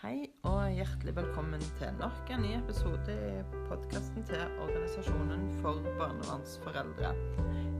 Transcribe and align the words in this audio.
Hei 0.00 0.30
og 0.48 0.70
hjertelig 0.72 1.12
velkommen 1.12 1.60
til 1.76 1.90
nok 1.98 2.30
en 2.32 2.40
ny 2.40 2.54
episode 2.56 3.12
i 3.12 3.42
podkasten 3.68 4.22
til 4.24 4.40
Organisasjonen 4.64 5.42
for 5.58 5.76
barnevernsforeldre. 5.98 7.10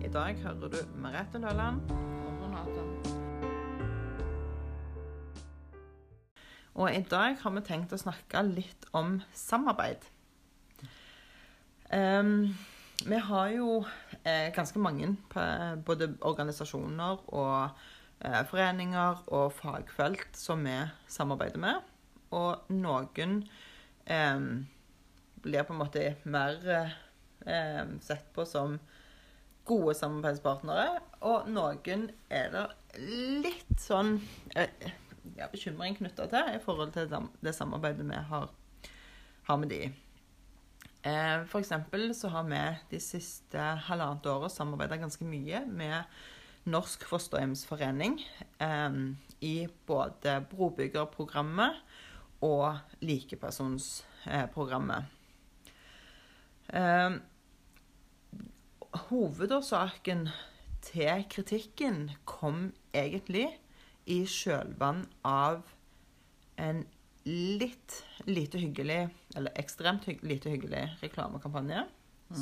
I 0.04 0.10
dag 0.12 0.36
hører 0.42 0.68
du 0.74 0.98
Merete 1.00 1.40
Løland. 1.40 1.78
Og 1.88 2.42
Renate. 2.42 2.82
Og 6.74 6.92
i 6.92 7.00
dag 7.08 7.38
har 7.40 7.54
vi 7.56 7.62
tenkt 7.64 7.94
å 7.96 8.00
snakke 8.02 8.42
litt 8.50 8.84
om 8.92 9.22
samarbeid. 9.32 10.04
Um, 11.88 12.50
vi 13.00 13.22
har 13.30 13.54
jo 13.54 13.78
eh, 14.26 14.52
ganske 14.52 14.76
mange 14.76 15.14
både 15.88 16.10
organisasjoner 16.20 17.24
og 17.32 17.80
eh, 18.20 18.44
foreninger 18.52 19.24
og 19.32 19.56
fagfelt 19.56 20.36
som 20.36 20.68
vi 20.68 20.76
samarbeider 21.08 21.64
med. 21.64 21.89
Og 22.36 22.70
noen 22.72 23.40
eh, 24.06 24.42
blir 25.42 25.66
på 25.66 25.74
en 25.74 25.80
måte 25.80 26.04
mer 26.24 26.58
eh, 26.70 27.84
sett 28.04 28.28
på 28.36 28.46
som 28.46 28.78
gode 29.70 29.94
samarbeidspartnere, 29.94 31.00
og 31.26 31.48
noen 31.52 32.08
er 32.32 32.50
det 32.54 32.64
litt 33.44 33.76
sånn 33.78 34.16
eh, 34.58 34.70
ja, 35.36 35.48
bekymring 35.52 35.98
knytta 35.98 36.26
til 36.30 36.54
i 36.56 36.62
forhold 36.62 36.94
til 36.96 37.10
det, 37.10 37.20
det 37.44 37.54
samarbeidet 37.56 38.06
vi 38.08 38.22
har, 38.30 38.50
har 39.46 39.60
med 39.60 39.72
de. 39.72 39.84
Eh, 41.06 41.46
for 41.48 41.62
eksempel 41.62 42.10
så 42.16 42.32
har 42.34 42.48
vi 42.50 42.60
de 42.90 43.00
siste 43.02 43.70
halvannet 43.86 44.26
året 44.28 44.52
samarbeida 44.52 45.00
ganske 45.00 45.24
mye 45.24 45.62
med 45.68 46.68
Norsk 46.70 47.06
Fosterhjemsforening 47.08 48.18
eh, 48.60 49.00
i 49.40 49.56
både 49.88 50.40
brobyggerprogrammet 50.50 51.80
og 52.44 52.78
likepersonsprogrammet. 53.04 55.04
Eh, 56.74 57.10
hovedårsaken 59.10 60.28
til 60.82 61.26
kritikken 61.30 62.10
kom 62.24 62.72
egentlig 62.96 63.48
i 64.10 64.24
kjølvann 64.26 65.04
av 65.26 65.62
en 66.60 66.84
litt 67.24 68.04
lite 68.26 68.58
hyggelig, 68.58 69.08
eller 69.36 69.52
ekstremt 69.60 70.04
hygg, 70.08 70.22
lite 70.24 70.50
hyggelig 70.52 70.98
reklamekampanje 71.02 71.84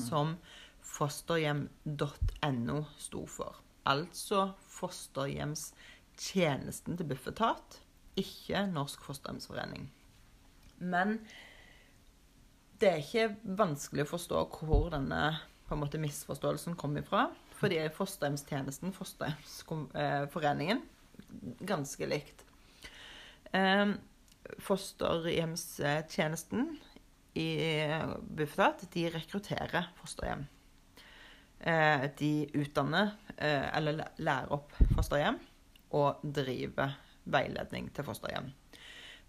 som 0.07 0.37
fosterhjem.no 0.85 2.85
sto 3.01 3.27
for. 3.29 3.57
Altså 3.89 4.53
fosterhjemstjenesten 4.69 6.97
til 6.99 7.07
Bufetat, 7.09 7.81
ikke 8.19 8.67
Norsk 8.73 9.05
Fosterhjemsforening. 9.07 9.87
Men 10.79 11.19
det 12.79 12.91
er 12.91 12.99
ikke 13.03 13.37
vanskelig 13.59 14.05
å 14.07 14.13
forstå 14.13 14.39
hvor 14.61 14.85
denne 14.95 15.23
måte, 15.77 16.01
misforståelsen 16.01 16.77
kom 16.81 16.97
ifra. 17.01 17.23
Fordi 17.59 17.79
fosterhjemstjenesten, 17.91 18.93
fosterhjemsforeningen, 18.95 20.83
ganske 21.67 22.07
likt. 22.07 22.45
Eh, 23.53 23.89
fosterhjemstjenesten 24.63 26.79
i 27.39 27.49
Bufetat, 28.23 28.87
de 28.95 29.11
rekrutterer 29.11 29.91
fosterhjem. 29.99 30.47
Eh, 31.59 32.11
de 32.19 32.51
utdanner, 32.55 33.11
eh, 33.37 33.77
eller 33.77 34.05
lærer 34.23 34.53
opp 34.55 34.73
fosterhjem, 34.95 35.39
og 35.91 36.17
driver 36.23 36.95
veiledning 37.33 37.91
til 37.95 38.07
fosterhjem. 38.07 38.53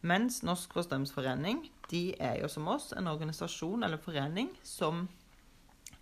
Mens 0.01 0.39
Norsk 0.47 0.73
Fosterhjemsforening 0.77 1.65
de 1.91 2.03
er 2.23 2.39
jo 2.39 2.47
som 2.51 2.69
oss 2.71 2.93
en 2.95 3.09
organisasjon 3.11 3.83
eller 3.83 3.99
forening 3.99 4.53
som 4.63 5.07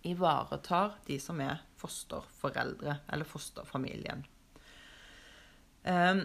ivaretar 0.06 0.94
de 1.08 1.18
som 1.20 1.40
er 1.42 1.64
fosterforeldre 1.80 3.00
eller 3.10 3.26
fosterfamilien. 3.26 4.22
Um, 5.82 6.22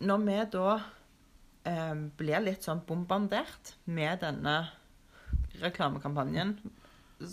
når 0.00 0.24
vi 0.24 0.38
da 0.54 0.66
um, 0.78 2.04
blir 2.16 2.44
litt 2.44 2.64
sånn 2.64 2.80
bombardert 2.88 3.74
med 3.84 4.22
denne 4.22 4.54
reklamekampanjen 5.60 6.54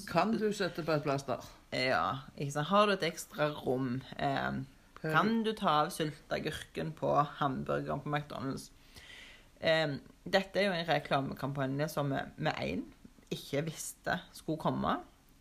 Kan 0.09 0.34
du 0.35 0.50
sette 0.56 0.84
på 0.84 0.95
et 0.95 1.06
plaster? 1.06 1.44
Ja? 1.72 2.23
Har 2.72 2.88
du 2.88 2.95
et 2.95 3.06
ekstra 3.07 3.51
rom? 3.61 4.01
Um, 5.03 5.12
kan 5.13 5.44
du 5.46 5.53
ta 5.58 5.84
av 5.84 5.91
sylteagurken 5.94 6.94
på 6.97 7.13
hamburgeren 7.41 8.02
på 8.03 8.12
McDonald's? 8.12 8.72
Um, 9.62 10.00
dette 10.28 10.62
er 10.62 10.68
jo 10.68 10.78
en 10.78 10.90
reklamekampanje 10.90 11.90
som 11.90 12.12
vi 12.13 12.24
med 12.38 12.63
én 12.63 12.85
ikke 13.34 13.66
visste 13.68 14.19
skulle 14.35 14.62
komme. 14.62 14.97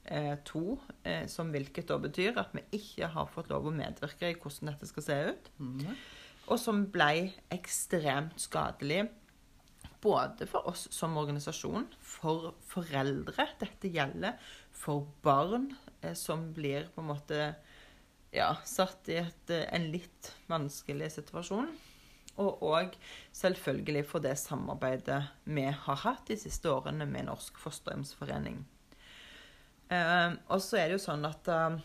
Eh, 0.06 0.37
to, 0.47 0.78
eh, 1.03 1.27
som 1.27 1.49
hvilket 1.50 1.89
da 1.91 1.97
betyr 1.99 2.37
at 2.39 2.53
vi 2.55 2.62
ikke 2.78 3.09
har 3.11 3.27
fått 3.27 3.49
lov 3.50 3.65
å 3.67 3.75
medvirke 3.75 4.28
i 4.31 4.37
hvordan 4.39 4.71
dette 4.71 4.87
skal 4.87 5.03
se 5.03 5.17
ut. 5.33 5.49
Mm. 5.59 5.97
Og 6.47 6.61
som 6.62 6.84
ble 6.94 7.33
ekstremt 7.50 8.38
skadelig 8.38 9.09
både 10.05 10.47
for 10.47 10.69
oss 10.71 10.84
som 10.94 11.17
organisasjon, 11.19 11.88
for 11.99 12.53
foreldre 12.71 13.49
dette 13.59 13.91
gjelder, 13.91 14.38
for 14.71 15.09
barn 15.27 15.73
eh, 16.03 16.15
som 16.15 16.53
blir 16.55 16.87
på 16.94 17.03
en 17.03 17.11
måte 17.11 17.41
ja, 18.34 18.54
satt 18.64 19.09
i 19.12 19.20
et, 19.22 19.50
eh, 19.50 19.66
en 19.75 19.91
litt 19.92 20.32
vanskelig 20.50 21.12
situasjon. 21.19 21.69
Og 22.42 22.62
òg 22.69 22.97
selvfølgelig 23.32 24.04
for 24.10 24.25
det 24.25 24.34
samarbeidet 24.37 25.22
vi 25.48 25.64
har 25.70 26.00
hatt 26.03 26.26
de 26.28 26.37
siste 26.37 26.69
årene 26.69 27.06
med 27.09 27.31
Norsk 27.31 27.59
Fosterhjemsforening. 27.62 28.60
Eh, 29.88 30.32
og 30.50 30.60
så 30.60 30.81
er 30.81 30.88
det 30.88 30.98
jo 30.98 31.04
sånn 31.06 31.25
at 31.28 31.48
eh, 31.48 31.78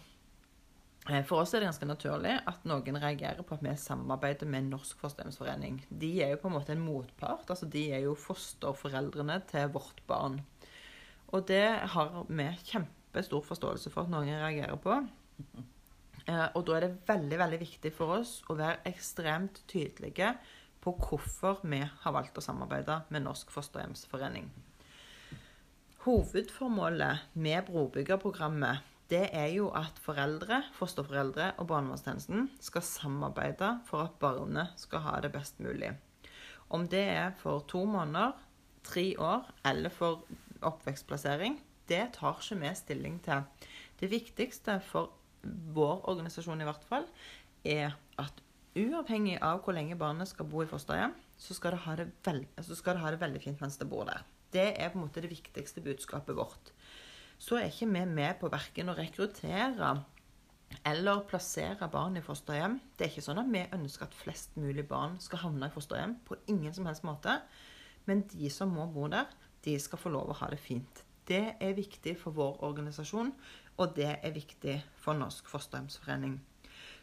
for 1.30 1.42
oss 1.42 1.54
er 1.54 1.62
det 1.62 1.70
ganske 1.70 1.88
naturlig 1.88 2.34
at 2.50 2.66
noen 2.70 3.00
reagerer 3.00 3.46
på 3.46 3.56
at 3.56 3.64
vi 3.66 3.74
samarbeider 3.80 4.50
med 4.50 4.70
Norsk 4.74 5.00
Fosterhjemsforening. 5.02 5.80
De 5.90 6.12
er 6.26 6.36
jo 6.36 6.42
på 6.44 6.52
en 6.52 6.58
måte 6.60 6.76
en 6.76 6.84
motpart. 6.84 7.48
altså 7.48 7.70
De 7.70 7.88
er 7.96 8.04
jo 8.06 8.18
fosterforeldrene 8.20 9.40
til 9.50 9.72
vårt 9.74 10.04
barn. 10.10 10.42
Og 11.32 11.48
det 11.48 11.66
har 11.96 12.26
vi 12.28 12.48
kjempestor 12.68 13.46
forståelse 13.48 13.94
for 13.94 14.04
at 14.04 14.12
noen 14.12 14.34
reagerer 14.36 14.78
på. 14.84 15.00
Eh, 16.28 16.48
og 16.56 16.66
da 16.68 16.78
er 16.78 16.88
det 16.88 16.98
veldig 17.10 17.40
veldig 17.42 17.62
viktig 17.62 17.94
for 17.96 18.18
oss 18.20 18.40
å 18.50 18.58
være 18.60 18.84
ekstremt 18.92 19.64
tydelige 19.72 20.36
på 20.82 20.94
hvorfor 20.98 21.62
vi 21.64 21.82
har 21.86 22.14
valgt 22.16 22.38
å 22.38 22.44
samarbeide 22.44 23.04
med 23.14 23.26
Norsk 23.26 23.54
Fosterhjemsforening. 23.54 24.50
Hovedformålet 26.02 27.36
med 27.38 27.68
brobyggerprogrammet 27.68 28.88
det 29.12 29.26
er 29.36 29.50
jo 29.52 29.68
at 29.76 29.98
foreldre, 30.02 30.62
fosterforeldre 30.78 31.52
og 31.60 31.68
barnevernstjenesten 31.70 32.48
skal 32.64 32.86
samarbeide 32.88 33.74
for 33.90 34.06
at 34.06 34.16
barnet 34.22 34.72
skal 34.80 35.04
ha 35.06 35.18
det 35.22 35.34
best 35.34 35.60
mulig. 35.60 35.92
Om 36.72 36.88
det 36.88 37.04
er 37.12 37.34
for 37.42 37.66
to 37.68 37.84
måneder, 37.86 38.32
tre 38.88 39.12
år 39.20 39.50
eller 39.68 39.92
for 39.94 40.24
oppvekstplassering, 40.64 41.60
det 41.92 42.06
tar 42.16 42.40
ikke 42.40 42.62
vi 42.62 42.72
stilling 42.80 43.20
til. 43.26 43.44
Det 44.00 44.10
viktigste 44.10 44.80
for 44.88 45.12
vår 45.44 46.06
organisasjon 46.12 46.62
i 46.62 46.68
hvert 46.68 46.86
fall, 46.90 47.08
er 47.68 47.96
at 48.22 48.42
uavhengig 48.78 49.38
av 49.44 49.62
hvor 49.64 49.76
lenge 49.76 49.98
barnet 50.00 50.30
skal 50.30 50.48
bo 50.50 50.64
i 50.64 50.70
fosterhjem, 50.70 51.14
så 51.42 51.58
skal 51.58 51.76
det 51.76 51.84
ha 51.86 51.98
det, 52.00 52.08
veld, 52.26 52.46
det, 52.56 52.98
ha 53.02 53.12
det 53.12 53.22
veldig 53.22 53.42
fint 53.44 53.62
mens 53.64 53.78
det 53.82 53.90
bor 53.90 54.06
der. 54.08 54.24
Det 54.52 54.68
er 54.78 54.92
på 54.92 55.00
en 55.00 55.06
måte 55.06 55.24
det 55.24 55.32
viktigste 55.32 55.84
budskapet 55.84 56.36
vårt. 56.36 56.72
Så 57.42 57.58
er 57.58 57.72
ikke 57.72 57.90
vi 57.90 58.06
med 58.06 58.38
på 58.40 58.52
verken 58.52 58.92
å 58.92 58.98
rekruttere 58.98 59.96
eller 60.88 61.24
plassere 61.28 61.88
barn 61.92 62.18
i 62.20 62.24
fosterhjem. 62.24 62.78
Det 62.96 63.06
er 63.06 63.12
ikke 63.12 63.26
sånn 63.26 63.42
at 63.42 63.50
vi 63.52 63.64
ønsker 63.76 64.08
at 64.08 64.18
flest 64.18 64.56
mulig 64.60 64.86
barn 64.88 65.18
skal 65.24 65.44
havne 65.46 65.68
i 65.68 65.74
fosterhjem. 65.74 66.18
På 66.28 66.38
ingen 66.52 66.74
som 66.76 66.88
helst 66.88 67.08
måte. 67.08 67.40
Men 68.08 68.24
de 68.32 68.50
som 68.54 68.72
må 68.74 68.88
bo 68.94 69.08
der, 69.12 69.30
de 69.66 69.76
skal 69.80 70.00
få 70.02 70.12
lov 70.14 70.32
å 70.32 70.38
ha 70.42 70.50
det 70.52 70.62
fint. 70.62 71.04
Det 71.28 71.44
er 71.62 71.78
viktig 71.78 72.16
for 72.20 72.36
vår 72.36 72.64
organisasjon, 72.66 73.30
og 73.82 73.96
det 73.98 74.12
er 74.14 74.36
viktig 74.36 74.78
for 75.02 75.18
Norsk 75.18 75.50
Fosterhjemsforening. 75.50 76.38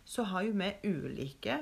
Så 0.06 0.24
har 0.30 0.46
jo 0.46 0.54
vi 0.56 0.70
ulike 0.86 1.58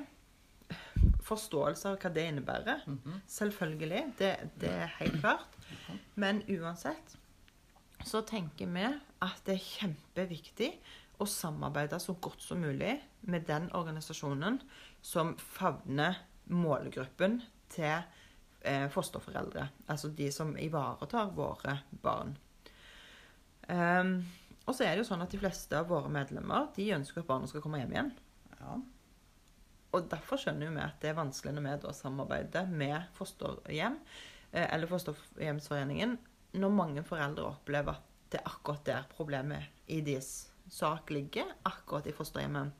forståelser 1.27 1.95
av 1.95 1.97
hva 2.01 2.11
det 2.13 2.25
innebærer. 2.29 2.83
Selvfølgelig. 3.31 4.03
Det, 4.19 4.31
det 4.61 4.73
er 4.85 4.93
helt 4.99 5.19
klart. 5.21 5.57
Men 6.15 6.43
uansett 6.47 7.17
så 8.05 8.21
tenker 8.27 8.69
vi 8.71 8.85
at 9.25 9.41
det 9.47 9.57
er 9.57 9.65
kjempeviktig 9.65 10.71
å 11.17 11.25
samarbeide 11.27 11.99
så 11.99 12.13
godt 12.21 12.43
som 12.45 12.61
mulig 12.61 12.93
med 13.27 13.47
den 13.49 13.71
organisasjonen 13.75 14.59
som 15.01 15.33
favner 15.41 16.21
målgruppen 16.53 17.39
til 17.73 17.95
eh, 18.61 18.85
fosterforeldre. 18.93 19.65
Altså 19.89 20.13
de 20.13 20.29
som 20.31 20.53
ivaretar 20.61 21.33
våre 21.35 21.79
barn. 22.03 22.37
Um, 23.67 24.21
og 24.67 24.75
så 24.75 24.83
er 24.83 24.93
det 24.93 25.05
jo 25.05 25.07
sånn 25.07 25.23
at 25.23 25.31
de 25.31 25.39
fleste 25.39 25.79
av 25.79 25.87
våre 25.87 26.11
medlemmer 26.11 26.67
de 26.75 26.89
ønsker 26.97 27.23
at 27.23 27.29
barna 27.29 27.47
skal 27.47 27.63
komme 27.63 27.79
hjem 27.79 27.93
igjen. 27.95 28.09
Ja. 28.59 28.77
Og 29.95 30.09
derfor 30.11 30.41
skjønner 30.41 30.73
vi 30.75 30.83
at 30.83 30.97
det 31.01 31.13
er 31.13 31.21
vanskelig 31.21 31.55
når 31.55 31.65
vi 31.65 31.75
da 31.85 31.93
samarbeider 31.95 32.67
med 32.67 33.07
fosterhjem. 33.15 33.95
eh, 34.51 34.67
eller 34.73 34.87
Fosterhjemsforeningen, 34.87 36.17
når 36.59 36.75
mange 36.75 37.03
foreldre 37.03 37.47
opplever 37.47 37.95
at 37.95 38.03
det 38.31 38.41
er 38.41 38.51
akkurat 38.51 38.85
der 38.85 39.07
problemet 39.15 39.87
i 39.87 40.01
deres 40.01 40.49
sak 40.69 41.09
ligger, 41.09 41.47
akkurat 41.63 42.07
i 42.07 42.15
fosterhjemmet. 42.15 42.71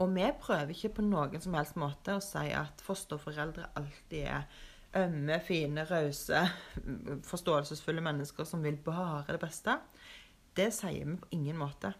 Og 0.00 0.14
vi 0.14 0.24
prøver 0.40 0.72
ikke 0.72 0.94
på 0.96 1.04
noen 1.04 1.40
som 1.44 1.54
helst 1.54 1.76
måte 1.76 2.16
å 2.16 2.24
si 2.24 2.48
at 2.56 2.80
fosterforeldre 2.80 3.68
alltid 3.76 4.24
er 4.24 4.46
ømme, 4.96 5.38
fine, 5.44 5.84
rause, 5.88 6.40
forståelsesfulle 7.28 8.04
mennesker 8.04 8.48
som 8.48 8.64
vil 8.64 8.80
bare 8.84 9.24
det 9.28 9.40
beste. 9.40 9.76
Det 10.56 10.68
sier 10.74 11.06
vi 11.08 11.16
på 11.16 11.30
ingen 11.30 11.58
måte. 11.60 11.94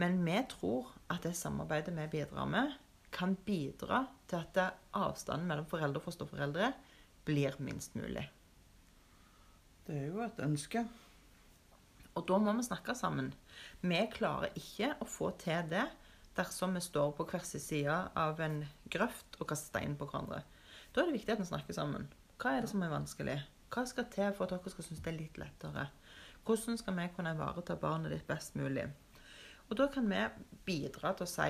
Men 0.00 0.18
vi 0.24 0.36
tror 0.50 0.92
at 1.12 1.24
det 1.24 1.36
samarbeidet 1.36 1.94
vi 1.96 2.06
bidrar 2.18 2.48
med, 2.48 2.74
kan 3.10 3.36
bidra 3.46 4.04
til 4.28 4.42
at 4.42 4.76
avstanden 4.96 5.48
mellom 5.48 5.68
foreldre 5.68 6.02
og 6.02 6.08
fosterforeldre 6.08 6.72
blir 7.26 7.56
minst 7.62 7.96
mulig. 7.96 8.26
Det 9.86 9.96
er 9.96 10.08
jo 10.10 10.22
et 10.24 10.40
ønske. 10.42 10.82
Og 12.16 12.24
da 12.28 12.38
må 12.40 12.52
vi 12.56 12.64
snakke 12.66 12.96
sammen. 12.96 13.30
Vi 13.80 14.00
klarer 14.12 14.54
ikke 14.56 14.94
å 15.00 15.08
få 15.08 15.30
til 15.40 15.68
det 15.70 15.84
dersom 16.36 16.76
vi 16.76 16.82
står 16.84 17.12
på 17.16 17.26
hver 17.30 17.44
sin 17.48 17.62
side 17.62 17.96
av 18.18 18.40
en 18.44 18.62
grøft 18.92 19.38
og 19.40 19.48
kaster 19.52 19.72
stein 19.72 19.96
på 19.96 20.08
hverandre. 20.08 20.42
Da 20.92 21.02
er 21.02 21.10
det 21.10 21.18
viktig 21.18 21.36
at 21.36 21.42
vi 21.42 21.48
snakker 21.48 21.76
sammen. 21.76 22.08
Hva 22.40 22.56
er 22.56 22.64
det 22.64 22.72
som 22.72 22.82
er 22.84 22.92
vanskelig? 22.92 23.36
Hva 23.72 23.84
skal 23.88 24.08
til 24.12 24.34
for 24.36 24.46
at 24.46 24.56
dere 24.56 24.72
skal 24.72 24.88
synes 24.88 25.02
det 25.04 25.12
er 25.12 25.18
litt 25.20 25.40
lettere? 25.40 25.86
Hvordan 26.46 26.78
skal 26.78 26.94
vi 26.94 27.08
kunne 27.16 27.34
ivareta 27.34 27.74
barnet 27.76 28.12
ditt 28.14 28.26
best 28.26 28.54
mulig? 28.54 28.86
Og 29.66 29.78
da 29.78 29.88
kan 29.90 30.06
vi 30.10 30.20
bidra 30.66 31.10
til 31.16 31.26
å 31.26 31.30
si 31.30 31.48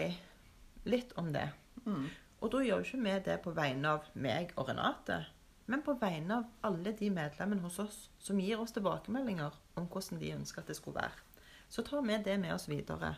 litt 0.88 1.12
om 1.20 1.28
det. 1.34 1.50
Mm. 1.84 2.06
Og 2.40 2.52
da 2.52 2.62
gjør 2.64 2.84
ikke 2.84 3.02
vi 3.04 3.16
det 3.26 3.36
på 3.44 3.52
vegne 3.56 3.96
av 3.96 4.08
meg 4.14 4.54
og 4.56 4.70
Renate, 4.70 5.18
men 5.66 5.82
på 5.84 5.96
vegne 6.00 6.40
av 6.40 6.68
alle 6.68 6.94
de 6.96 7.10
medlemmene 7.10 7.64
hos 7.64 7.78
oss 7.82 7.98
som 8.22 8.40
gir 8.40 8.60
oss 8.62 8.72
tilbakemeldinger 8.76 9.56
om 9.76 9.88
hvordan 9.90 10.20
de 10.22 10.34
ønsker 10.38 10.62
at 10.62 10.70
det 10.70 10.78
skulle 10.78 11.00
være. 11.00 11.24
Så 11.68 11.82
tar 11.82 12.04
vi 12.06 12.16
det 12.22 12.38
med 12.40 12.54
oss 12.54 12.68
videre. 12.70 13.16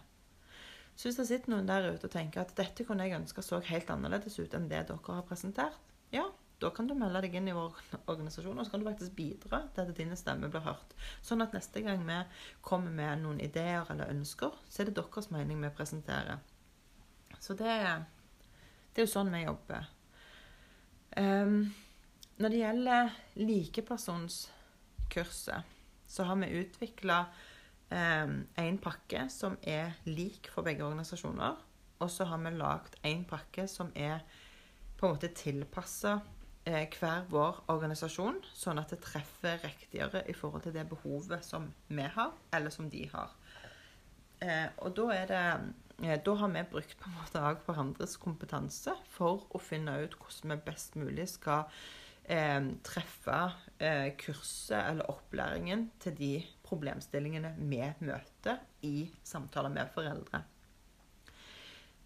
Så 0.97 1.07
hvis 1.09 1.19
det 1.21 1.29
sitter 1.29 1.53
noen 1.53 1.69
der 1.69 1.93
ute 1.93 2.09
og 2.09 2.15
tenker 2.15 2.43
at 2.43 2.57
dette 2.59 2.87
kunne 2.87 3.07
jeg 3.07 3.21
ønske 3.21 3.45
så 3.45 3.61
helt 3.69 3.91
annerledes 3.95 4.39
ut 4.41 4.55
enn 4.57 4.71
det 4.71 4.87
dere 4.89 5.15
har 5.15 5.27
presentert, 5.29 5.79
ja, 6.11 6.25
da 6.59 6.71
kan 6.75 6.89
du 6.89 6.95
melde 6.99 7.21
deg 7.23 7.35
inn 7.39 7.49
i 7.51 7.55
vår 7.55 7.73
organisasjon, 8.11 8.59
og 8.59 8.65
så 8.67 8.71
kan 8.73 8.81
du 8.83 8.89
faktisk 8.89 9.13
bidra 9.19 9.59
til 9.75 9.83
at 9.85 9.99
dine 9.99 10.17
stemmer 10.19 10.49
blir 10.51 10.67
hørt. 10.67 10.91
Sånn 11.23 11.43
at 11.45 11.55
neste 11.55 11.79
gang 11.85 12.01
vi 12.07 12.19
kommer 12.67 12.93
med 12.95 13.13
noen 13.23 13.41
ideer 13.45 13.85
eller 13.93 14.13
ønsker, 14.15 14.53
så 14.67 14.77
er 14.83 14.87
det 14.89 14.99
deres 14.99 15.31
mening 15.35 15.57
vi 15.63 15.77
presenterer. 15.77 16.39
Så 17.39 17.51
det, 17.59 17.75
det 18.91 18.99
er 18.99 19.07
jo 19.07 19.13
sånn 19.13 19.35
vi 19.35 19.41
jobber. 19.45 19.83
Um, 21.19 21.59
når 22.39 22.49
det 22.51 22.63
gjelder 22.65 23.05
likepersonskurset, 23.39 25.63
så 26.09 26.21
har 26.25 26.37
vi 26.41 26.57
utvikla 26.63 27.19
en 27.91 28.79
pakke 28.85 29.29
som 29.33 29.57
er 29.63 29.93
lik 30.05 30.51
for 30.53 30.63
begge 30.67 30.85
organisasjoner. 30.85 31.55
Og 31.99 32.11
så 32.13 32.25
har 32.29 32.39
vi 32.45 32.51
lagd 32.55 32.97
en 33.09 33.25
pakke 33.29 33.67
som 33.71 33.91
er 33.97 34.21
på 34.99 35.07
en 35.07 35.13
måte 35.15 35.31
tilpassa 35.35 36.21
hver 36.69 37.27
vår 37.31 37.63
organisasjon, 37.73 38.41
sånn 38.55 38.81
at 38.81 38.93
det 38.93 39.01
treffer 39.05 39.61
riktigere 39.65 40.25
i 40.29 40.35
forhold 40.37 40.67
til 40.67 40.75
det 40.77 40.87
behovet 40.91 41.45
som 41.47 41.69
vi 41.89 42.07
har, 42.15 42.35
eller 42.55 42.75
som 42.75 42.91
de 42.93 43.05
har. 43.13 43.35
Eh, 44.43 44.67
og 44.85 44.95
da 44.95 45.07
er 45.15 45.31
det 45.31 45.45
eh, 46.07 46.19
Da 46.23 46.35
har 46.39 46.53
vi 46.55 46.61
brukt 46.71 46.99
på 46.99 47.09
en 47.09 47.17
måte 47.17 47.41
av 47.43 47.63
hverandres 47.67 48.15
kompetanse 48.23 48.95
for 49.11 49.49
å 49.51 49.59
finne 49.59 49.97
ut 50.05 50.15
hvordan 50.15 50.55
vi 50.55 50.67
best 50.69 50.95
mulig 50.95 51.27
skal 51.33 51.65
eh, 52.31 52.61
treffe 52.87 53.41
eh, 53.83 54.13
kurset 54.21 54.79
eller 54.79 55.11
opplæringen 55.11 55.89
til 55.99 56.15
de 56.21 56.33
problemstillingene 56.69 57.57
vi 57.59 57.83
møter 58.05 58.63
i 58.87 59.09
samtaler 59.27 59.75
med 59.75 59.91
foreldre. 59.95 60.45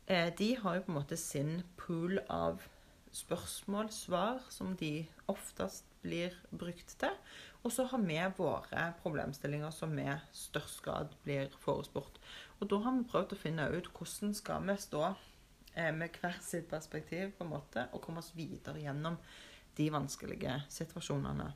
Eh, 0.06 0.32
de 0.38 0.54
har 0.56 0.76
jo 0.78 0.86
på 0.86 0.92
en 0.92 0.98
måte 0.98 1.20
sin 1.20 1.60
pool 1.76 2.18
av 2.32 2.64
spørsmål, 3.12 3.90
svar, 3.92 4.42
som 4.50 4.74
de 4.76 5.06
oftest 5.30 5.88
blir 6.02 6.34
brukt 6.50 6.96
til. 6.98 7.14
Og 7.62 7.72
så 7.72 7.86
har 7.90 8.02
vi 8.02 8.18
våre 8.36 8.88
problemstillinger 9.02 9.70
som 9.74 9.94
i 9.98 10.08
størst 10.34 10.82
grad 10.82 11.14
blir 11.24 11.52
forespurt. 11.62 12.18
Og 12.60 12.70
da 12.70 12.80
har 12.82 12.96
vi 12.96 13.08
prøvd 13.12 13.34
å 13.34 13.42
finne 13.42 13.68
ut 13.70 13.90
hvordan 13.94 14.34
skal 14.34 14.66
vi 14.66 14.76
stå 14.80 15.04
eh, 15.08 15.92
med 15.94 16.18
hver 16.18 16.38
sitt 16.42 16.68
perspektiv 16.70 17.36
på 17.36 17.46
en 17.46 17.52
måte, 17.54 17.86
og 17.92 18.02
komme 18.02 18.22
oss 18.24 18.32
videre 18.34 18.82
gjennom 18.82 19.18
de 19.76 19.90
vanskelige 19.92 20.58
situasjonene. 20.72 21.52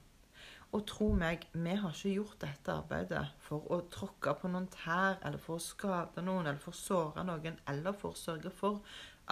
Og 0.74 0.82
tro 0.88 1.12
meg, 1.14 1.44
vi 1.54 1.74
har 1.78 1.92
ikke 1.94 2.14
gjort 2.16 2.40
dette 2.42 2.72
arbeidet 2.74 3.22
for 3.44 3.66
å 3.72 3.80
tråkke 3.92 4.34
på 4.40 4.50
noen 4.50 4.66
tær, 4.72 5.20
eller 5.22 5.40
for 5.42 5.56
å 5.56 5.62
skade 5.62 6.24
noen, 6.26 6.48
eller 6.48 6.62
for 6.62 6.74
å 6.74 6.80
såre 6.80 7.24
noen, 7.26 7.60
eller 7.70 7.94
for 7.96 8.12
å 8.14 8.18
sørge 8.18 8.50
for 8.52 8.82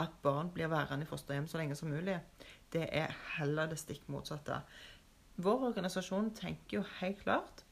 at 0.01 0.17
barn 0.23 0.51
blir 0.55 0.71
værende 0.73 1.07
i 1.07 1.09
fosterhjem 1.09 1.47
så 1.51 1.61
lenge 1.61 1.77
som 1.79 1.93
mulig. 1.93 2.19
Det 2.73 2.89
er 2.91 3.15
heller 3.37 3.71
det 3.71 3.79
stikk 3.79 4.09
motsatte. 4.11 4.59
Vår 5.37 5.69
organisasjon 5.71 6.33
tenker 6.35 6.79
jo 6.81 6.85
helt 7.01 7.23
klart 7.23 7.65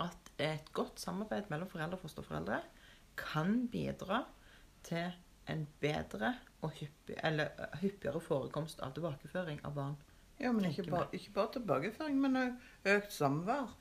at 0.00 0.30
et 0.40 0.72
godt 0.72 1.00
samarbeid 1.02 1.50
mellom 1.50 1.68
foreldre 1.70 1.98
og 1.98 2.04
fosterforeldre 2.04 2.60
kan 3.20 3.66
bidra 3.70 4.24
til 4.86 5.10
en 5.50 5.66
bedre 5.80 6.34
og 6.62 6.70
hyppig, 6.78 7.16
eller 7.24 7.50
hyppigere 7.80 8.20
forekomst 8.22 8.80
av 8.84 8.94
tilbakeføring 8.96 9.60
av 9.66 9.74
barn. 9.76 9.96
Ja, 10.40 10.52
men 10.52 10.70
ikke 10.70 10.86
bare, 10.88 11.08
ikke 11.12 11.34
bare 11.36 11.52
tilbakeføring, 11.58 12.20
men 12.20 12.38
òg 12.40 12.94
økt 12.94 13.12
samvær. 13.12 13.74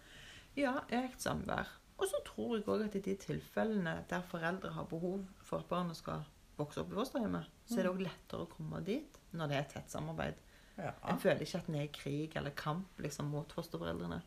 Ja, 0.57 0.79
økt 0.91 1.23
samvær. 1.23 1.69
Og 1.99 2.07
så 2.07 2.19
tror 2.27 2.57
jeg 2.57 2.67
òg 2.67 2.83
at 2.87 2.97
i 2.99 3.03
de 3.05 3.15
tilfellene 3.19 3.99
der 4.09 4.25
foreldre 4.27 4.73
har 4.75 4.87
behov 4.91 5.23
for 5.43 5.63
at 5.63 5.69
barnet 5.71 5.99
skal 5.99 6.25
vokse 6.59 6.81
opp 6.83 6.91
i 6.93 6.97
fosterhjemmet, 6.99 7.49
så 7.65 7.79
er 7.79 7.87
det 7.87 7.91
òg 7.93 8.03
lettere 8.05 8.45
å 8.45 8.51
komme 8.51 8.81
dit 8.85 9.19
når 9.35 9.51
det 9.51 9.57
er 9.59 9.67
tett 9.73 9.91
samarbeid. 9.93 10.39
Ja. 10.79 10.93
En 11.11 11.19
føler 11.19 11.43
ikke 11.43 11.59
at 11.59 11.67
en 11.69 11.75
er 11.79 11.87
i 11.87 11.91
krig 11.95 12.35
eller 12.39 12.55
kamp 12.55 13.01
liksom, 13.03 13.27
mot 13.33 13.51
fosterforeldrene. 13.55 14.21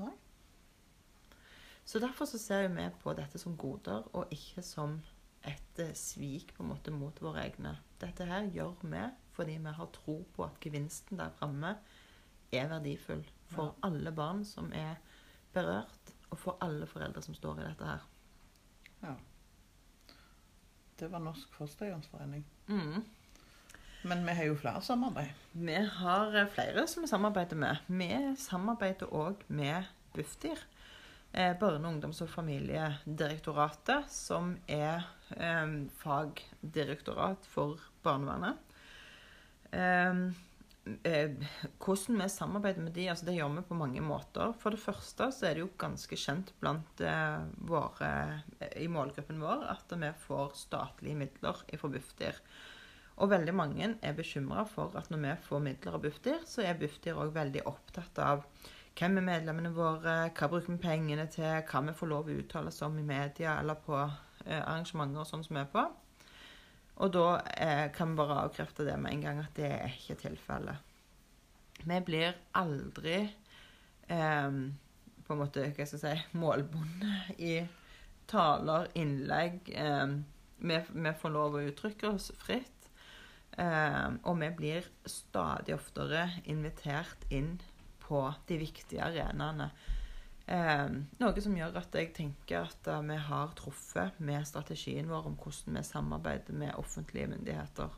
Nei. 0.00 0.12
Så 1.84 2.00
derfor 2.00 2.24
så 2.28 2.38
ser 2.40 2.68
vi 2.72 2.86
på 3.02 3.12
dette 3.16 3.38
som 3.40 3.56
goder, 3.60 4.06
og 4.16 4.32
ikke 4.32 4.62
som 4.64 4.98
et 5.44 5.80
eh, 5.82 5.92
svik 5.96 6.54
på 6.56 6.64
en 6.64 6.70
måte 6.72 6.92
mot 6.94 7.18
våre 7.20 7.42
egne. 7.44 7.74
Dette 8.00 8.24
her 8.28 8.48
gjør 8.52 8.78
vi 8.82 9.02
fordi 9.34 9.58
vi 9.58 9.72
har 9.76 9.88
tro 9.92 10.20
på 10.36 10.44
at 10.46 10.60
gevinsten 10.62 11.18
der 11.18 11.32
framme 11.36 11.74
er 12.54 12.68
verdifull 12.70 13.24
for 13.50 13.72
Ja. 13.72 13.88
alle 13.88 14.12
barn 14.14 14.44
som 14.46 14.72
er 14.72 14.96
berørt, 15.52 16.12
og 16.30 16.38
for 16.38 16.56
alle 16.64 16.86
foreldre 16.86 17.22
som 17.22 17.34
står 17.34 17.60
i 17.60 17.66
dette 17.68 17.84
her. 17.88 18.04
Ja. 19.02 19.14
Det 21.04 21.10
var 21.12 21.20
Norsk 21.20 21.52
Fosterhjemsforening. 21.58 22.44
Mm. 22.68 23.02
Men 24.08 24.22
vi 24.26 24.34
har 24.36 24.46
jo 24.48 24.54
flere 24.56 24.80
samarbeid. 24.84 25.32
Vi 25.52 25.76
har 25.98 26.36
eh, 26.36 26.48
flere 26.52 26.86
som 26.88 27.04
vi 27.04 27.08
samarbeider 27.10 27.56
med. 27.60 27.82
Vi 27.88 28.08
samarbeider 28.40 29.12
òg 29.12 29.44
med 29.52 29.84
Bufdir. 30.14 30.58
eh, 31.32 31.52
Barne-, 31.60 31.88
ungdoms- 31.88 32.22
og 32.24 32.30
familiedirektoratet, 32.32 34.08
som 34.12 34.56
er 34.68 35.04
eh, 35.36 35.76
fagdirektorat 36.00 37.44
for 37.52 37.80
barnevernet. 38.04 38.56
Eh, 39.72 40.24
eh, 41.06 41.32
hvordan 41.80 42.20
vi 42.20 42.28
samarbeider 42.32 42.84
med 42.84 42.94
de, 42.96 43.08
altså 43.10 43.28
det 43.28 43.36
gjør 43.38 43.54
vi 43.56 43.64
på 43.68 43.78
mange 43.78 44.02
måter. 44.04 44.52
For 44.60 44.74
det 44.74 44.82
første 44.82 45.30
så 45.32 45.48
er 45.48 45.56
det 45.56 45.64
jo 45.64 45.72
ganske 45.80 46.18
kjent 46.18 46.52
blant 46.60 47.02
eh, 47.04 47.40
våre, 47.68 48.12
i 48.80 48.88
målgruppen 48.90 49.42
vår 49.42 49.66
at 49.72 49.96
vi 49.96 50.12
får 50.26 50.54
statlige 50.60 51.18
midler 51.24 51.64
fra 51.80 51.92
Bufdir. 51.96 52.40
Og 53.22 53.30
veldig 53.30 53.54
mange 53.54 53.92
er 54.02 54.16
bekymra 54.16 54.64
for 54.66 54.94
at 54.98 55.10
når 55.12 55.22
vi 55.22 55.34
får 55.48 55.66
midler 55.68 55.98
av 55.98 56.02
Bufdir, 56.02 56.40
så 56.50 56.64
er 56.66 56.78
Bufdir 56.78 57.20
òg 57.20 57.34
veldig 57.36 57.62
opptatt 57.70 58.18
av 58.22 58.42
hvem 58.98 59.18
er 59.18 59.26
medlemmene 59.26 59.72
våre, 59.74 60.14
hva 60.34 60.48
bruker 60.50 60.70
vi 60.70 60.82
pengene 60.82 61.26
til, 61.30 61.62
hva 61.66 61.82
vi 61.82 61.94
får 61.98 62.10
lov 62.10 62.30
å 62.30 62.38
uttale 62.38 62.70
oss 62.70 62.82
om 62.86 62.98
i 62.98 63.06
media 63.06 63.56
eller 63.60 63.78
på 63.82 63.96
eh, 63.98 64.60
arrangementer 64.60 65.22
og 65.22 65.30
sånn 65.30 65.42
som 65.46 65.58
vi 65.58 65.62
er 65.64 65.70
på. 65.72 65.82
Og 67.02 67.10
da 67.14 67.28
eh, 67.58 67.86
kan 67.94 68.12
vi 68.12 68.20
bare 68.20 68.42
avkrefte 68.44 68.86
det 68.86 68.94
med 69.02 69.16
en 69.16 69.24
gang 69.24 69.40
at 69.42 69.56
det 69.56 69.70
er 69.70 69.96
ikke 69.96 70.20
tilfellet. 70.20 70.92
Vi 71.84 71.96
blir 72.06 72.36
aldri 72.54 73.16
eh, 74.06 74.60
på 75.24 75.34
en 75.34 75.40
måte, 75.40 75.66
hva 75.74 75.88
skal 75.88 75.98
jeg 75.98 76.20
si, 76.20 76.38
målbonde 76.38 77.16
i 77.42 77.56
taler, 78.30 78.88
innlegg. 78.94 79.72
Eh, 79.74 80.14
vi, 80.64 80.78
vi 80.78 81.14
får 81.20 81.34
lov 81.34 81.58
å 81.58 81.64
uttrykke 81.66 82.14
oss 82.14 82.30
fritt. 82.40 82.70
Eh, 83.58 84.08
og 84.22 84.38
vi 84.40 84.50
blir 84.58 84.86
stadig 85.06 85.76
oftere 85.76 86.28
invitert 86.50 87.26
inn 87.34 87.56
på 88.04 88.26
de 88.48 88.58
viktige 88.60 89.04
arenaene. 89.06 89.70
Eh, 90.44 90.88
noe 91.22 91.40
som 91.40 91.54
gjør 91.56 91.78
at 91.80 91.94
jeg 91.96 92.10
tenker 92.18 92.66
at 92.66 92.88
uh, 92.92 93.00
vi 93.00 93.16
har 93.28 93.52
truffet 93.56 94.18
med 94.20 94.44
strategien 94.44 95.08
vår 95.08 95.30
om 95.30 95.36
hvordan 95.40 95.78
vi 95.78 95.82
samarbeider 95.88 96.58
med 96.60 96.76
offentlige 96.76 97.30
myndigheter. 97.32 97.94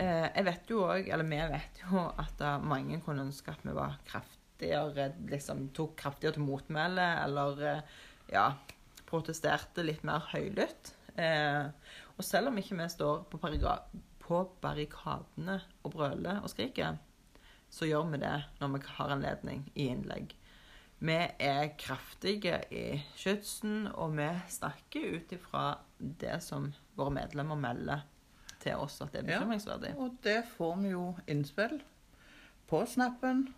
eh, 0.00 0.28
jeg 0.32 0.46
vet 0.46 0.70
jo 0.72 0.86
òg, 0.86 1.10
eller 1.12 1.28
vi 1.28 1.40
vet 1.52 1.82
jo, 1.82 2.06
at 2.08 2.40
uh, 2.40 2.56
mange 2.64 3.02
kunne 3.04 3.26
ønske 3.28 3.52
at 3.52 3.66
vi 3.66 3.74
var 3.76 3.98
kraftigere, 4.08 5.10
liksom 5.28 5.66
tok 5.76 5.92
kraftigere 6.00 6.38
til 6.38 6.46
motmæle, 6.46 7.08
eller 7.26 7.60
uh, 7.60 7.98
ja, 8.32 8.46
protesterte 9.08 9.84
litt 9.84 10.06
mer 10.08 10.24
høylytt. 10.32 10.94
Og 11.18 12.22
selv 12.22 12.52
om 12.52 12.58
ikke 12.60 12.76
vi 12.78 12.84
står 12.92 13.24
på, 13.26 13.38
på 14.22 14.40
barrikadene 14.62 15.56
og 15.82 15.90
brøler 15.96 16.44
og 16.44 16.52
skriker, 16.52 17.00
så 17.70 17.86
gjør 17.88 18.10
vi 18.12 18.18
det 18.22 18.34
når 18.60 18.72
vi 18.76 18.80
har 18.96 19.14
anledning 19.14 19.64
i 19.74 19.88
innlegg. 19.92 20.34
Vi 21.00 21.14
er 21.38 21.68
kraftige 21.78 22.56
i 22.74 23.02
skytsen, 23.16 23.86
og 23.94 24.16
vi 24.18 24.28
snakker 24.50 25.12
ut 25.18 25.32
ifra 25.36 25.66
det 25.98 26.40
som 26.42 26.72
våre 26.98 27.12
medlemmer 27.14 27.56
melder 27.60 28.02
til 28.58 28.74
oss 28.82 29.00
at 29.04 29.12
det 29.12 29.20
er 29.22 29.28
Ja. 29.30 29.38
bekymringsverdig. 29.38 29.92
Og 29.96 30.16
det 30.22 30.40
får 30.56 30.76
vi 30.82 30.88
jo 30.90 31.16
innspill 31.28 31.80
på 32.66 32.80
snappen 32.86 33.54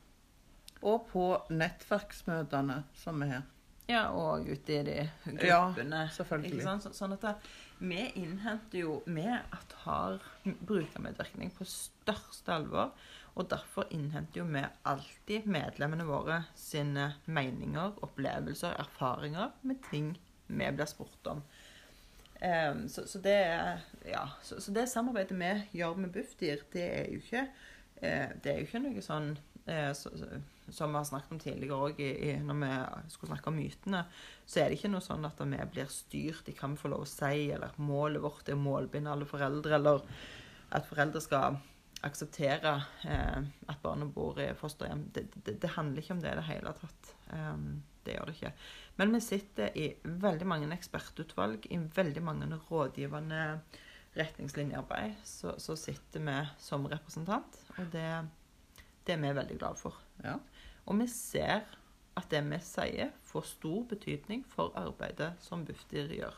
og 0.82 1.08
på 1.08 1.24
nettverksmøtene 1.50 2.84
som 2.94 3.22
er 3.22 3.26
her. 3.26 3.42
Ja, 3.90 4.04
og 4.14 4.46
ute 4.46 4.76
i 4.76 4.82
de 4.86 5.10
Ja, 5.42 5.72
selvfølgelig. 6.14 6.62
Sant? 6.62 6.84
Sånn 6.94 7.12
at 7.16 7.20
det, 7.24 7.32
vi 7.80 8.04
innhenter 8.20 8.78
jo 8.84 9.02
Vi 9.06 9.24
har 9.84 10.20
brukermedvirkning 10.44 11.50
på 11.56 11.64
største 11.66 12.52
alvor. 12.54 12.92
Og 13.40 13.48
derfor 13.48 13.88
innhenter 13.94 14.42
jo 14.42 14.46
vi 14.52 14.62
alltid 14.90 15.46
medlemmene 15.48 16.04
våre 16.04 16.42
sine 16.58 17.14
meninger, 17.24 17.96
opplevelser, 18.04 18.76
erfaringer 18.82 19.54
med 19.64 19.80
ting 19.88 20.12
vi 20.50 20.70
blir 20.76 20.88
spurt 20.90 21.30
om. 21.30 21.40
Em, 22.40 22.86
så, 22.88 23.06
så, 23.08 23.20
det 23.24 23.36
ja, 24.08 24.24
så, 24.42 24.60
så 24.60 24.72
det 24.76 24.88
samarbeidet 24.92 25.36
vi 25.36 25.78
gjør 25.80 25.96
med 26.00 26.12
Bufdir, 26.12 26.64
det 26.72 26.84
er 26.84 27.08
jo 27.12 27.20
ikke, 27.20 27.46
eh, 28.00 28.34
det 28.42 28.52
er 28.52 28.60
jo 28.60 28.68
ikke 28.68 28.82
noe 28.84 29.04
sånn 29.04 29.32
eh, 29.68 29.92
som 29.94 30.92
vi 30.92 30.98
har 30.98 31.08
snakket 31.08 31.34
om 31.34 31.40
tidligere 31.42 31.80
òg, 31.88 32.00
når 32.46 32.60
vi 32.60 32.70
skulle 33.12 33.32
snakke 33.32 33.50
om 33.50 33.58
mytene, 33.58 34.04
så 34.46 34.60
er 34.60 34.70
det 34.70 34.78
ikke 34.78 34.92
noe 34.92 35.04
sånn 35.04 35.26
at 35.28 35.40
vi 35.40 35.64
blir 35.72 35.90
styrt 35.92 36.48
i 36.48 36.54
hva 36.56 36.70
vi 36.72 36.80
får 36.80 36.94
lov 36.94 37.04
å 37.04 37.10
si, 37.10 37.48
eller 37.50 37.72
at 37.72 37.80
målet 37.82 38.22
vårt 38.22 38.48
er 38.48 38.58
å 38.58 38.62
målbinde 38.62 39.12
alle 39.12 39.28
foreldre, 39.28 39.76
eller 39.80 40.04
at 40.70 40.86
foreldre 40.86 41.22
skal 41.24 41.58
akseptere 42.06 42.74
eh, 43.04 43.38
at 43.68 43.82
barnet 43.82 44.12
bor 44.14 44.38
i 44.40 44.50
fosterhjem. 44.56 45.06
Det, 45.14 45.26
det, 45.44 45.58
det 45.62 45.72
handler 45.76 46.02
ikke 46.02 46.16
om 46.16 46.22
det 46.22 46.32
i 46.32 46.38
det 46.38 46.48
hele 46.48 46.72
tatt. 46.78 47.14
Um, 47.34 47.82
det 48.04 48.16
gjør 48.16 48.30
det 48.30 48.36
ikke. 48.38 48.52
Men 49.00 49.14
vi 49.14 49.20
sitter 49.24 49.76
i 49.76 49.86
veldig 50.02 50.48
mange 50.48 50.70
ekspertutvalg, 50.74 51.68
i 51.68 51.78
veldig 51.96 52.22
mange 52.24 52.48
rådgivende 52.70 53.42
retningslinjearbeid, 54.16 55.20
så, 55.24 55.54
så 55.62 55.76
sitter 55.78 56.24
vi 56.24 56.38
som 56.58 56.88
representant, 56.90 57.60
og 57.76 57.92
det, 57.92 58.08
det 59.06 59.14
er 59.14 59.20
vi 59.22 59.34
veldig 59.36 59.58
glad 59.60 59.78
for. 59.78 60.00
Ja. 60.24 60.38
Og 60.86 60.98
vi 60.98 61.06
ser 61.12 61.68
at 62.18 62.26
det 62.32 62.40
vi 62.48 62.58
sier, 62.64 63.12
får 63.30 63.46
stor 63.52 63.84
betydning 63.92 64.42
for 64.50 64.74
arbeidet 64.78 65.34
som 65.44 65.62
Bufdir 65.64 66.10
gjør. 66.16 66.34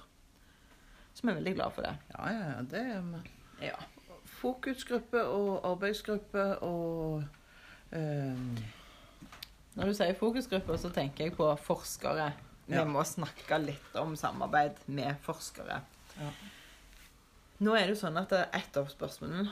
Så 1.14 1.24
vi 1.24 1.32
er 1.32 1.38
veldig 1.40 1.54
glad 1.56 1.74
for 1.76 1.86
det. 1.86 1.94
Ja, 2.12 2.28
ja, 2.32 2.44
ja, 2.50 2.60
det 2.68 2.82
er 2.92 3.02
vi. 3.08 3.22
Ja. 3.68 3.78
Fokusgruppe 4.42 5.22
og 5.24 5.60
arbeidsgruppe 5.72 6.46
og 6.66 7.22
eh, 7.94 8.62
Når 9.76 9.88
du 9.88 9.94
sier 9.96 10.16
fokusgruppe, 10.18 10.76
så 10.78 10.90
tenker 10.92 11.24
jeg 11.30 11.36
på 11.36 11.46
forskere. 11.64 12.32
Vi 12.66 12.74
Ja. 12.76 12.84
må 12.84 13.02
snakke 13.08 13.58
litt 13.62 13.94
om 13.96 14.12
samarbeid 14.16 14.76
med 14.86 15.16
forskere. 15.24 15.78
Ja. 16.18 16.28
Nå 17.62 17.74
er 17.78 17.86
det 17.86 17.94
jo 17.94 18.00
sånn 18.02 18.18
at 18.18 18.32
etterspørselen, 18.58 19.48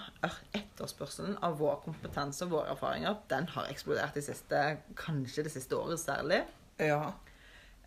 etterspørselen 0.57 1.37
av 1.47 1.57
vår 1.61 1.77
kompetanse 1.85 2.43
og 2.45 2.51
våre 2.57 2.73
erfaringer, 2.75 3.17
den 3.31 3.47
har 3.55 3.69
eksplodert 3.71 4.15
de 4.15 4.23
siste, 4.27 4.63
kanskje 4.99 5.45
det 5.47 5.53
siste 5.55 5.77
året 5.79 6.01
særlig. 6.03 6.41
Ja. 6.83 7.13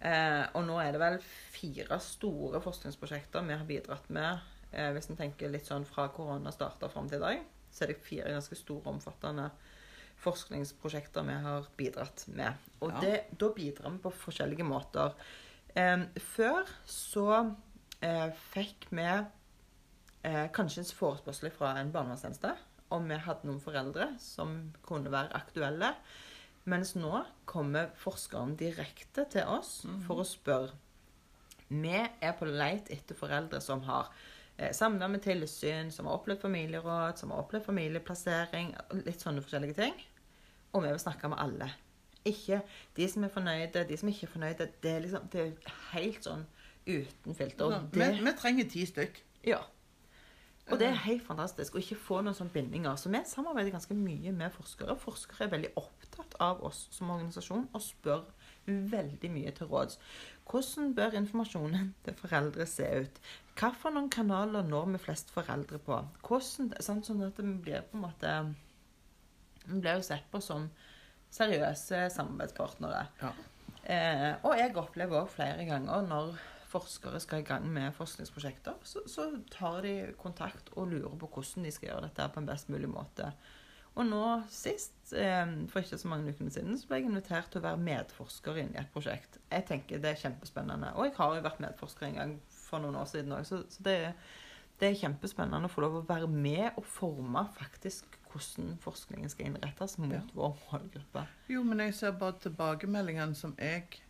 Eh, 0.01 0.45
og 0.55 0.65
nå 0.67 0.79
er 0.81 0.91
det 0.95 0.99
vel 1.03 1.19
fire 1.51 1.99
store 1.99 2.61
forskningsprosjekter 2.63 3.45
vi 3.47 3.53
har 3.59 3.65
bidratt 3.67 4.09
med. 4.09 4.39
Eh, 4.73 4.89
hvis 4.95 5.09
en 5.09 5.19
tenker 5.19 5.51
litt 5.53 5.67
sånn 5.69 5.85
fra 5.85 6.07
korona 6.13 6.51
starta 6.51 6.89
fram 6.89 7.09
til 7.09 7.21
i 7.21 7.23
dag, 7.23 7.45
så 7.73 7.83
er 7.85 7.93
det 7.93 8.01
fire 8.05 8.33
ganske 8.33 8.57
store, 8.57 8.85
omfattende 8.89 9.49
forskningsprosjekter 10.23 11.25
vi 11.27 11.37
har 11.45 11.69
bidratt 11.77 12.25
med. 12.27 12.53
Og 12.81 12.91
Ja. 12.91 12.99
det, 12.99 13.37
da 13.37 13.49
bidrar 13.49 13.91
vi 13.91 13.97
på 13.97 14.11
forskjellige 14.13 14.63
måter. 14.65 15.13
Eh, 15.75 16.05
før 16.17 16.67
så 16.85 17.55
eh, 18.01 18.29
fikk 18.53 18.87
vi 18.91 19.07
eh, 20.23 20.47
kanskje 20.53 20.83
en 20.83 20.95
forespørsel 20.99 21.51
fra 21.51 21.77
en 21.79 21.91
barnevernstjeneste 21.91 22.55
om 22.93 23.07
vi 23.09 23.17
hadde 23.17 23.47
noen 23.49 23.61
foreldre 23.63 24.19
som 24.21 24.73
kunne 24.85 25.11
være 25.11 25.33
aktuelle. 25.33 25.95
Mens 26.65 26.93
nå 26.95 27.25
kommer 27.49 27.89
forskeren 27.99 28.55
direkte 28.55 29.25
til 29.29 29.43
oss 29.43 29.81
for 30.05 30.21
å 30.21 30.27
spørre. 30.27 30.71
Vi 31.67 31.97
er 32.21 32.35
på 32.37 32.45
leit 32.45 32.87
etter 32.93 33.17
foreldre 33.17 33.59
som 33.59 33.81
har 33.81 34.11
samvær 34.75 35.09
med 35.09 35.23
tilsyn, 35.25 35.91
som 35.91 36.05
har 36.09 36.19
opplevd 36.19 36.43
familieråd, 36.45 37.17
som 37.17 37.31
har 37.33 37.43
opplevd 37.43 37.65
familieplassering, 37.65 38.73
litt 39.05 39.23
sånne 39.23 39.41
forskjellige 39.43 39.77
ting. 39.79 39.95
Og 40.73 40.83
vi 40.85 40.91
vil 40.91 41.01
snakke 41.01 41.29
med 41.29 41.41
alle. 41.41 41.69
Ikke 42.25 42.61
de 42.97 43.07
som 43.09 43.25
er 43.25 43.33
fornøyde, 43.33 43.85
de 43.89 43.97
som 43.99 44.09
ikke 44.09 44.27
er 44.27 44.31
fornøyde. 44.31 44.69
Det 44.83 44.91
er 44.91 45.05
liksom 45.05 45.29
det 45.33 45.41
er 45.43 45.77
helt 45.91 46.25
sånn 46.25 46.45
uten 46.87 47.37
filter. 47.37 47.77
Sånn, 47.77 47.89
vi, 47.93 48.09
vi 48.23 48.35
trenger 48.39 48.69
ti 48.71 48.85
stykk. 48.89 49.23
ja. 49.49 49.61
Og 50.71 50.79
det 50.79 50.87
er 50.87 51.01
helt 51.03 51.25
fantastisk 51.27 51.75
å 51.75 51.81
ikke 51.81 51.97
få 51.99 52.21
noen 52.23 52.35
sånne 52.37 52.53
bindinger. 52.53 52.95
Så 52.95 53.09
vi 53.11 53.19
samarbeider 53.27 53.73
ganske 53.73 53.95
mye 53.97 54.31
med 54.31 54.53
forskere. 54.55 54.95
Forskere 54.95 55.47
er 55.47 55.51
veldig 55.51 55.71
opptatt 55.81 56.37
av 56.43 56.61
oss 56.63 56.85
som 56.95 57.11
organisasjon 57.11 57.65
og 57.67 57.83
spør 57.83 58.21
veldig 58.65 59.31
mye 59.33 59.51
til 59.55 59.69
råds. 59.71 59.99
Hvordan 60.49 60.93
bør 60.97 61.17
informasjonen 61.19 61.93
til 62.05 62.17
foreldre 62.19 62.67
se 62.69 62.89
ut? 63.05 63.21
Hvilke 63.59 64.07
kanaler 64.11 64.65
når 64.65 64.93
vi 64.95 65.03
flest 65.05 65.31
foreldre 65.31 65.79
på? 65.79 65.99
Hvordan, 66.27 66.73
sant, 66.79 67.07
sånn 67.07 67.23
at 67.25 67.39
vi 67.39 67.53
blir 67.67 67.85
på 67.89 67.99
en 67.99 68.05
måte 68.07 68.31
Vi 69.63 69.79
blir 69.79 69.99
jo 69.99 70.03
sett 70.03 70.25
på 70.31 70.41
som 70.43 70.67
seriøse 71.33 72.09
samarbeidspartnere. 72.13 73.05
Ja. 73.21 73.31
Eh, 73.83 74.31
og 74.43 74.57
jeg 74.59 74.75
opplever 74.79 75.23
òg 75.23 75.31
flere 75.31 75.63
ganger 75.67 76.03
når 76.07 76.35
forskere 76.73 77.19
skal 77.21 77.43
i 77.43 77.47
gang 77.47 77.65
med 77.69 77.93
forskningsprosjekter, 77.97 78.79
så, 78.87 79.03
så 79.09 79.27
tar 79.53 79.81
de 79.85 79.93
kontakt 80.19 80.71
og 80.75 80.89
lurer 80.93 81.15
på 81.21 81.29
hvordan 81.35 81.67
de 81.67 81.73
skal 81.73 81.91
gjøre 81.91 82.07
dette 82.07 82.29
på 82.33 82.41
en 82.41 82.49
best 82.49 82.71
mulig 82.73 82.89
måte. 82.89 83.29
Og 83.93 84.07
nå 84.09 84.21
sist, 84.49 85.13
eh, 85.13 85.45
for 85.69 85.83
ikke 85.83 85.99
så 86.01 86.09
mange 86.09 86.33
ukene 86.33 86.49
siden, 86.53 86.77
så 86.79 86.87
ble 86.89 86.97
jeg 87.01 87.09
invitert 87.11 87.51
til 87.53 87.61
å 87.61 87.67
være 87.67 87.83
medforsker 87.85 88.57
inn 88.63 88.71
i 88.73 88.79
et 88.81 88.89
prosjekt. 88.93 89.37
Jeg 89.51 89.67
tenker 89.69 90.01
det 90.01 90.09
er 90.15 90.21
kjempespennende. 90.23 90.95
Og 90.97 91.05
jeg 91.05 91.13
har 91.19 91.35
jo 91.35 91.43
vært 91.45 91.61
medforsker 91.61 92.07
en 92.07 92.17
gang 92.17 92.33
for 92.49 92.81
noen 92.81 92.97
år 92.97 93.05
siden 93.11 93.35
òg, 93.37 93.45
så, 93.45 93.61
så 93.69 93.85
det, 93.85 93.97
det 94.81 94.89
er 94.89 94.99
kjempespennende 95.03 95.69
å 95.69 95.73
få 95.73 95.85
lov 95.85 95.99
å 95.99 96.05
være 96.09 96.27
med 96.31 96.71
og 96.73 96.87
forme 96.89 97.45
faktisk 97.59 98.17
hvordan 98.33 98.77
forskningen 98.81 99.29
skal 99.29 99.45
innrettes 99.51 99.97
mot 100.01 100.13
Ja. 100.15 100.23
vår 100.33 100.57
målgruppe. 100.71 101.27
Jo, 101.53 101.61
men 101.63 101.79
jeg 101.85 101.93
ser 101.93 102.11
bare 102.17 102.39
tilbakemeldingene 102.41 103.35
som 103.35 103.55
jeg 103.59 104.01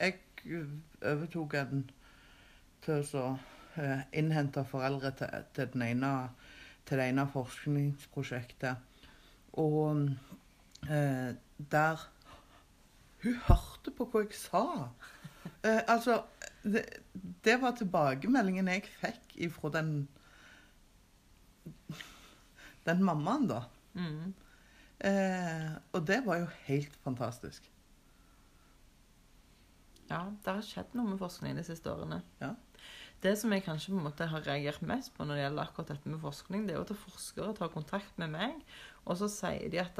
Jeg 0.00 0.14
overtok 1.02 1.54
en 1.58 1.90
til 2.86 3.08
å 3.18 3.24
uh, 3.76 4.02
innhente 4.12 4.62
foreldre 4.64 5.10
til, 5.18 5.44
til, 5.56 5.66
den 5.72 5.82
ene, 5.82 6.12
til 6.88 7.00
det 7.00 7.08
ene 7.10 7.26
forskningsprosjektet. 7.32 8.76
Og 9.60 10.08
eh, 10.88 11.34
der 11.72 12.06
Hun 13.22 13.34
hørte 13.48 13.90
på 13.90 14.06
hva 14.06 14.22
jeg 14.22 14.36
sa. 14.38 14.64
Eh, 15.66 15.80
altså, 15.90 16.20
det, 16.62 16.84
det 17.44 17.56
var 17.60 17.74
tilbakemeldingen 17.76 18.68
jeg 18.70 18.84
fikk 19.00 19.34
ifra 19.48 19.72
den 19.74 19.96
Den 22.86 23.02
mammaen, 23.04 23.48
da. 23.50 23.64
Mm. 23.92 24.34
Eh, 25.04 25.74
og 25.92 26.06
det 26.06 26.22
var 26.24 26.38
jo 26.40 26.46
helt 26.64 26.94
fantastisk. 27.04 27.66
Ja, 30.08 30.22
det 30.44 30.54
har 30.54 30.64
skjedd 30.64 30.94
noe 30.96 31.10
med 31.10 31.20
forskning 31.20 31.58
de 31.58 31.66
siste 31.66 31.90
årene. 31.92 32.22
Ja. 32.40 32.54
Det 33.18 33.32
som 33.34 33.50
jeg 33.50 33.64
kanskje 33.66 33.90
på 33.90 33.98
en 33.98 34.04
måte 34.06 34.28
har 34.30 34.44
reagert 34.46 34.84
mest 34.86 35.10
på 35.16 35.24
når 35.26 35.34
det 35.34 35.42
gjelder 35.42 35.64
akkurat 35.64 35.88
dette 35.90 36.10
med 36.12 36.20
forskning, 36.22 36.66
det 36.66 36.74
er 36.74 36.78
jo 36.78 36.84
at 36.86 37.00
forskere 37.02 37.54
tar 37.58 37.72
kontakt 37.74 38.20
med 38.22 38.30
meg, 38.30 38.60
og 39.04 39.18
så 39.18 39.26
sier 39.32 39.72
de 39.72 39.80
at 39.82 39.98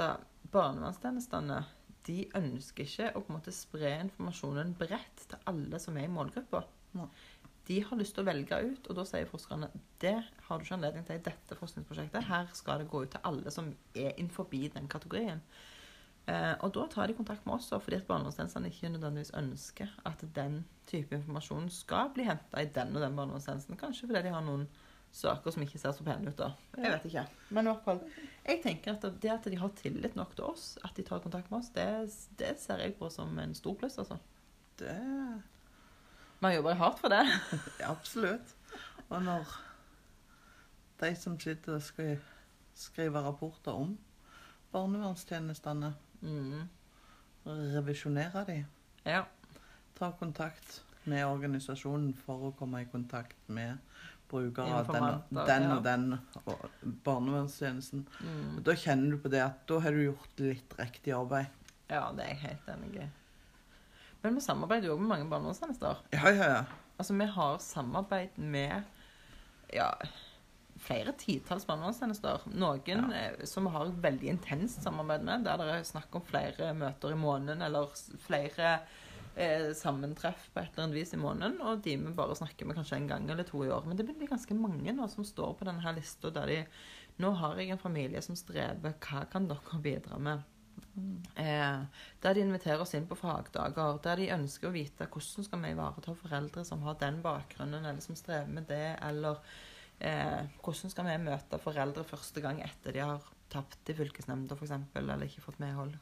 barnevernstjenestene 0.52 1.64
de 2.06 2.20
ønsker 2.38 2.86
ikke 2.86 3.08
å 3.10 3.22
på 3.24 3.32
en 3.32 3.36
måte 3.40 3.52
spre 3.52 3.90
informasjonen 4.04 4.70
bredt 4.78 5.24
til 5.28 5.50
alle 5.50 5.80
som 5.82 5.98
er 5.98 6.06
i 6.06 6.12
målgruppa. 6.12 6.62
De 7.68 7.80
har 7.84 8.00
lyst 8.00 8.14
til 8.16 8.24
å 8.24 8.28
velge 8.30 8.60
ut, 8.64 8.86
og 8.88 8.96
da 8.96 9.04
sier 9.04 9.28
forskerne 9.28 9.68
det 10.00 10.14
har 10.46 10.60
du 10.60 10.64
ikke 10.64 10.78
anledning 10.78 11.04
til 11.04 11.18
i 11.18 11.24
dette 11.26 11.58
forskningsprosjektet. 11.58 12.30
Her 12.30 12.48
skal 12.56 12.80
det 12.80 12.88
gå 12.88 13.02
ut 13.02 13.12
til 13.12 13.26
alle 13.28 13.52
som 13.52 13.68
er 13.92 14.14
innenfor 14.14 14.48
den 14.48 14.88
kategorien. 14.88 15.42
Eh, 16.28 16.54
og 16.60 16.74
da 16.76 16.84
tar 16.92 17.08
de 17.08 17.16
kontakt 17.16 17.46
med 17.46 17.56
oss, 17.56 17.70
fordi 17.72 17.96
at 17.96 18.08
barnevernstjenestene 18.08 18.68
ikke 18.68 18.90
nødvendigvis 18.92 19.32
ønsker 19.38 19.94
at 20.08 20.24
den 20.36 20.60
type 20.88 21.16
informasjon 21.16 21.70
skal 21.72 22.12
bli 22.12 22.26
henta 22.28 22.60
i 22.60 22.68
den 22.74 22.92
og 22.92 23.04
den 23.04 23.16
barnevernstjenesten. 23.16 23.78
Kanskje 23.80 24.10
fordi 24.10 24.26
de 24.26 24.34
har 24.34 24.44
noen 24.44 24.66
saker 25.14 25.54
som 25.54 25.62
ikke 25.64 25.80
ser 25.80 25.94
så 25.96 26.04
pene 26.04 26.28
ut. 26.28 26.36
da. 26.36 26.50
Jeg 26.76 26.92
vet 26.92 27.06
ikke. 27.08 27.24
Men 27.48 27.64
i 27.64 27.72
hvert 27.72 27.86
fall, 27.86 28.02
jeg 28.44 28.60
tenker 28.64 28.96
at 28.96 29.06
det 29.22 29.30
at 29.32 29.48
de 29.48 29.60
har 29.60 29.72
tillit 29.78 30.18
nok 30.18 30.34
til 30.36 30.50
oss, 30.50 30.66
at 30.84 30.92
de 30.96 31.04
tar 31.06 31.22
kontakt 31.24 31.48
med 31.50 31.62
oss, 31.62 31.70
det, 31.72 31.86
det 32.40 32.58
ser 32.60 32.84
jeg 32.84 32.98
på 32.98 33.08
som 33.12 33.32
en 33.40 33.54
stor 33.56 33.78
pluss. 33.80 33.96
altså. 33.98 34.18
Det 34.78 34.98
Vi 36.38 36.46
har 36.46 36.58
jobba 36.58 36.74
hardt 36.78 37.00
for 37.00 37.08
det. 37.08 37.24
ja, 37.80 37.88
Absolutt. 37.90 38.52
Og 39.08 39.22
når 39.24 39.48
de 41.00 41.14
som 41.16 41.38
sitter 41.40 41.78
og 41.78 41.82
skal 41.82 42.18
skrive 42.76 43.22
rapporter 43.24 43.72
om 43.72 43.96
barnevernstjenestene, 44.74 45.94
Mm. 46.22 46.68
revisjonere 47.46 48.44
de, 48.46 48.64
Ja. 49.06 49.24
ta 49.98 50.10
kontakt 50.12 50.82
med 51.04 51.24
organisasjonen 51.26 52.14
for 52.14 52.50
å 52.50 52.54
komme 52.58 52.82
i 52.82 52.88
kontakt 52.90 53.36
med 53.48 53.78
brukere 54.28 54.82
av 54.82 54.86
den, 54.92 55.46
den 55.46 55.70
og 55.72 55.82
den 55.84 56.18
og 56.44 56.66
barnevernstjenesten. 57.04 58.06
Mm. 58.20 58.62
Da 58.62 58.74
kjenner 58.76 59.10
du 59.10 59.18
på 59.22 59.30
det 59.32 59.40
at 59.40 59.62
da 59.66 59.78
har 59.80 59.90
du 59.96 60.02
gjort 60.04 60.42
litt 60.44 60.74
riktig 60.78 61.14
arbeid. 61.16 61.46
ja, 61.88 62.12
det 62.12 62.24
er 62.24 62.28
jeg 62.34 62.42
helt 62.42 62.68
enig 62.68 62.96
i. 63.00 63.08
Men 64.22 64.34
vi 64.34 64.40
samarbeider 64.40 64.88
jo 64.90 64.94
også 64.96 65.00
med 65.06 65.08
mange 65.08 65.30
barnevernstjenester. 65.30 66.02
Ja, 66.12 66.28
ja, 66.28 66.44
ja. 66.58 66.64
Altså, 66.98 67.14
vi 67.14 67.24
har 67.24 67.58
samarbeid 67.58 68.36
med 68.36 68.82
ja, 69.72 69.92
flere 70.82 71.12
titalls 71.18 71.66
barnevernstjenester. 71.68 72.46
Noen 72.58 73.12
ja. 73.12 73.30
som 73.48 73.66
vi 73.66 73.74
har 73.74 73.92
veldig 74.04 74.32
intenst 74.34 74.84
samarbeid 74.84 75.26
med, 75.26 75.46
der 75.46 75.60
det 75.60 75.68
er 75.74 75.86
snakk 75.88 76.14
om 76.18 76.24
flere 76.26 76.72
møter 76.76 77.14
i 77.14 77.18
måneden, 77.18 77.64
eller 77.66 77.92
flere 78.24 78.74
eh, 79.38 79.70
sammentreff 79.76 80.48
på 80.52 80.62
et 80.62 80.70
eller 80.72 80.86
annet 80.86 81.00
vis 81.00 81.14
i 81.14 81.20
måneden, 81.20 81.58
og 81.62 81.82
de 81.84 81.96
vi 82.00 82.14
bare 82.16 82.36
snakker 82.38 82.68
med 82.68 82.78
kanskje 82.78 83.00
en 83.00 83.10
gang 83.10 83.30
eller 83.30 83.48
to 83.48 83.64
i 83.64 83.72
år. 83.74 83.88
Men 83.88 83.98
det 83.98 84.06
blir 84.08 84.30
ganske 84.30 84.56
mange 84.58 84.94
nå 84.94 85.08
som 85.12 85.26
står 85.26 85.56
på 85.58 85.68
denne 85.68 85.96
lista 85.98 86.32
der 86.34 86.54
de 86.54 86.62
Nå 87.18 87.32
har 87.34 87.58
jeg 87.58 87.72
en 87.74 87.80
familie 87.82 88.20
som 88.22 88.36
strever, 88.38 88.92
hva 89.02 89.24
kan 89.26 89.48
dere 89.50 89.78
bidra 89.82 90.20
med? 90.22 90.44
Eh, 91.34 91.80
der 92.22 92.34
de 92.34 92.44
inviterer 92.44 92.82
oss 92.84 92.94
inn 92.94 93.08
på 93.10 93.18
fagdager, 93.18 93.98
der 94.04 94.20
de 94.22 94.28
ønsker 94.36 94.68
å 94.68 94.74
vite 94.76 95.08
hvordan 95.10 95.46
skal 95.48 95.64
vi 95.64 95.72
ivareta 95.74 96.14
foreldre 96.14 96.62
som 96.66 96.84
har 96.86 96.94
den 97.00 97.18
bakgrunnen, 97.24 97.82
eller 97.82 98.04
som 98.04 98.14
strever 98.18 98.52
med 98.54 98.68
det, 98.70 98.98
eller 99.02 99.42
eh, 100.00 100.44
hvordan 100.62 100.92
skal 100.92 101.08
vi 101.08 101.16
møte 101.24 101.60
foreldre 101.62 102.04
første 102.06 102.42
gang 102.44 102.60
etter 102.64 102.94
de 102.94 103.02
har 103.02 103.24
tapt 103.52 103.90
i 103.90 103.96
fylkesnemnda, 103.96 104.56
f.eks., 104.58 104.76
eller 105.00 105.24
ikke 105.24 105.44
fått 105.44 105.60
medhold. 105.62 105.96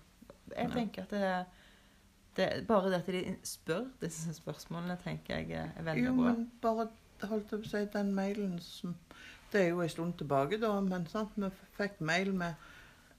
Jeg 0.53 0.71
tenker 0.73 1.07
at 1.07 1.15
det, 1.15 1.31
det, 2.38 2.49
bare 2.69 2.91
det 2.93 3.00
at 3.03 3.11
de 3.15 3.37
spør 3.47 3.87
disse 4.03 4.35
spørsmålene, 4.37 4.99
tenker 5.03 5.43
jeg 5.43 5.67
er 5.67 5.87
veldig 5.87 6.07
Jo, 6.07 6.15
bra. 6.19 6.33
men 6.33 6.49
bare 6.62 6.88
holdt 7.31 7.55
opp 7.57 7.67
si 7.67 7.83
den 7.93 8.12
mailen 8.15 8.59
som 8.62 8.95
Det 9.53 9.62
er 9.62 9.69
jo 9.71 9.81
en 9.81 9.88
stund 9.88 10.17
tilbake, 10.19 10.59
da, 10.61 10.73
men 10.83 11.07
sant, 11.07 11.37
vi 11.38 11.49
fikk 11.79 12.00
mail 12.05 12.33
med 12.35 12.55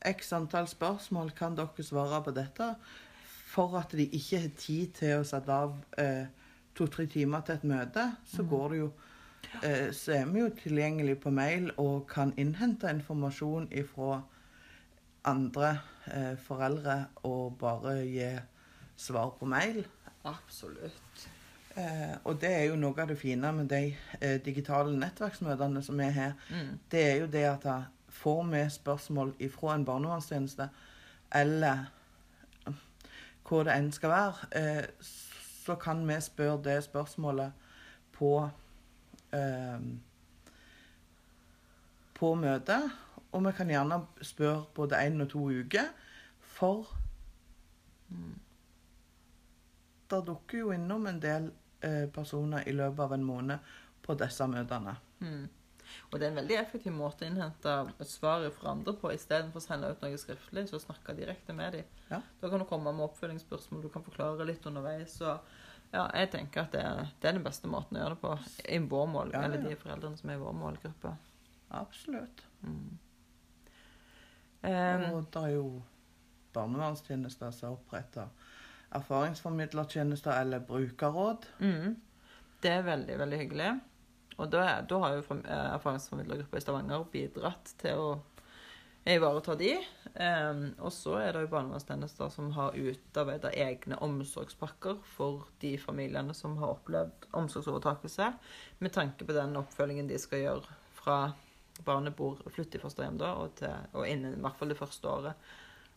x 0.05 0.33
antall 0.35 0.67
spørsmål. 0.67 1.31
Kan 1.31 1.55
dere 1.55 1.83
svare 1.83 2.19
på 2.23 2.33
dette? 2.35 2.67
For 3.47 3.77
at 3.79 3.95
de 3.95 4.05
ikke 4.05 4.41
har 4.43 4.51
tid 4.59 4.91
til 4.99 5.21
å 5.21 5.25
sette 5.25 5.55
av 5.55 5.77
eh, 5.97 6.27
to-tre 6.75 7.07
timer 7.09 7.45
til 7.47 7.55
et 7.55 7.65
møte, 7.71 8.03
så 8.27 8.43
mm. 8.43 8.49
går 8.51 8.69
det 8.73 8.81
jo 8.81 8.89
Så 9.95 10.11
er 10.13 10.25
vi 10.29 10.41
jo 10.43 10.49
tilgjengelig 10.53 11.19
på 11.23 11.31
mail 11.33 11.71
og 11.81 12.07
kan 12.11 12.33
innhente 12.37 12.89
informasjon 12.93 13.69
ifra 13.71 14.19
andre 15.27 15.79
eh, 16.13 16.35
foreldre 16.39 16.97
og 17.27 17.57
bare 17.59 17.95
gi 18.05 18.29
svar 18.97 19.33
på 19.39 19.45
mail. 19.45 19.85
Absolutt. 20.23 21.27
Eh, 21.77 22.15
og 22.23 22.39
det 22.41 22.51
er 22.53 22.63
jo 22.71 22.79
noe 22.79 22.97
av 23.01 23.11
det 23.11 23.19
fine 23.19 23.51
med 23.53 23.69
de 23.69 23.81
eh, 24.21 24.39
digitale 24.43 24.95
nettverksmøtene 24.97 25.83
som 25.85 25.99
er 26.01 26.15
her. 26.15 26.33
Mm. 26.49 26.79
Det 26.91 27.03
er 27.03 27.15
jo 27.21 27.29
det 27.31 27.45
at 27.49 27.67
jeg 27.67 27.83
får 28.17 28.43
vi 28.51 28.63
spørsmål 28.73 29.35
ifra 29.45 29.75
en 29.75 29.85
barnevernstjeneste, 29.85 30.69
eller 31.35 31.85
hvor 33.47 33.63
det 33.63 33.75
enn 33.77 33.91
skal 33.95 34.11
være, 34.11 34.47
eh, 34.59 35.11
så 35.65 35.75
kan 35.79 36.01
vi 36.07 36.17
spørre 36.21 36.63
det 36.63 36.79
spørsmålet 36.83 37.51
på 38.17 38.31
eh, 38.43 38.55
på 42.17 42.31
møtet. 42.39 42.87
Og 43.35 43.43
vi 43.45 43.51
kan 43.57 43.69
gjerne 43.69 43.99
spørre 44.25 44.65
både 44.75 45.01
én 45.03 45.21
og 45.21 45.29
to 45.29 45.43
uker, 45.51 45.89
for 46.39 46.87
det 50.09 50.21
dukker 50.25 50.61
jo 50.61 50.71
innom 50.71 51.07
en 51.09 51.19
del 51.21 51.51
eh, 51.83 52.07
personer 52.13 52.63
i 52.67 52.73
løpet 52.75 53.03
av 53.03 53.13
en 53.13 53.27
måned 53.27 53.71
på 54.05 54.15
disse 54.19 54.47
møtene. 54.47 54.95
Mm. 55.19 55.45
Og 56.11 56.19
det 56.19 56.27
er 56.27 56.31
en 56.31 56.39
veldig 56.41 56.57
effektiv 56.59 56.95
måte 56.95 57.25
å 57.25 57.29
innhente 57.29 58.05
svar 58.07 58.45
fra 58.55 58.73
andre 58.73 58.93
på. 58.99 59.11
Istedenfor 59.15 59.61
å 59.61 59.63
sende 59.63 59.91
ut 59.91 60.03
noe 60.03 60.19
skriftlig, 60.19 60.65
så 60.69 60.79
snakke 60.83 61.15
direkte 61.17 61.55
med 61.55 61.77
dem. 61.77 61.95
Ja. 62.09 62.21
Da 62.41 62.51
kan 62.51 62.63
du 62.63 62.67
komme 62.69 62.93
med 62.95 63.07
oppfølgingsspørsmål, 63.07 63.85
du 63.85 63.91
kan 63.93 64.05
forklare 64.05 64.47
litt 64.47 64.65
underveis. 64.67 65.17
Og 65.23 65.35
ja, 65.93 66.03
jeg 66.13 66.29
tenker 66.31 66.61
at 66.65 66.71
det, 66.75 66.81
er- 66.83 67.11
det 67.21 67.29
er 67.29 67.37
den 67.37 67.43
beste 67.45 67.67
måten 67.71 67.97
å 67.97 68.01
gjøre 68.03 68.15
det 68.15 68.21
på 68.21 68.31
i 68.75 68.77
vår 68.91 69.07
mål, 69.07 69.31
Ja, 69.33 69.39
ja, 69.41 69.45
eller 69.47 69.69
de 69.69 69.75
foreldrene 69.75 70.17
som 70.17 70.29
er 70.29 70.35
i 70.39 70.41
vår 70.43 70.53
målgruppe. 70.53 71.13
Absolutt. 71.71 72.43
Mm. 72.61 72.97
Um, 74.67 75.03
og 75.13 75.27
det 75.33 75.41
er 75.43 75.51
jo 75.53 75.67
barnevernstjenester 76.53 77.51
som 77.53 77.69
er 77.69 77.75
oppretta. 77.77 78.27
erfaringsformidlertjenester 78.97 80.31
eller 80.41 80.59
brukerråd. 80.59 81.45
mm. 81.59 81.95
Det 82.61 82.71
er 82.71 82.81
veldig, 82.81 83.17
veldig 83.19 83.37
hyggelig. 83.37 83.79
Og 84.37 84.51
da, 84.51 84.81
da 84.81 84.97
har 85.03 85.11
jo 85.13 85.35
eh, 85.35 85.73
erfaringsformidlergruppa 85.75 86.57
i 86.57 86.61
Stavanger 86.63 87.03
bidratt 87.13 87.73
til 87.77 87.99
å 88.01 88.07
ivareta 89.13 89.55
de. 89.59 89.73
Um, 90.17 90.63
og 90.81 90.91
så 90.93 91.17
er 91.21 91.35
det 91.35 91.43
jo 91.45 91.51
barnevernstjenester 91.51 92.31
som 92.33 92.49
har 92.55 92.75
utarbeida 92.75 93.51
egne 93.53 93.99
omsorgspakker 94.03 94.99
for 95.15 95.45
de 95.61 95.75
familiene 95.79 96.33
som 96.35 96.57
har 96.61 96.73
opplevd 96.75 97.29
omsorgsovertakelse, 97.37 98.31
med 98.79 98.95
tanke 98.95 99.27
på 99.27 99.35
den 99.37 99.55
oppfølgingen 99.59 100.09
de 100.09 100.19
skal 100.21 100.43
gjøre 100.43 100.79
fra 100.97 101.19
barnet 101.85 102.15
bor 102.17 102.39
flytter 102.49 102.79
i 102.79 102.83
fosterhjem 102.83 103.19
da, 103.21 103.35
og, 103.37 103.53
til, 103.59 103.73
og 103.93 104.07
innen 104.09 104.37
i 104.37 104.43
hvert 104.43 104.57
fall 104.59 104.73
det 104.73 104.79
første 104.79 105.09
året. 105.11 105.47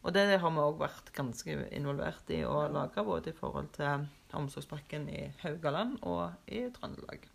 Og 0.01 0.15
det 0.17 0.27
har 0.41 0.53
vi 0.55 0.63
òg 0.63 0.79
vært 0.81 1.11
ganske 1.17 1.57
involvert 1.77 2.31
i 2.33 2.41
å 2.49 2.63
lage, 2.73 3.05
både 3.05 3.33
i 3.33 3.37
forhold 3.37 3.69
til 3.77 4.07
omsorgspakken 4.37 5.09
i 5.13 5.27
Haugaland 5.43 5.99
og 6.09 6.49
i 6.49 6.67
Trøndelag. 6.77 7.27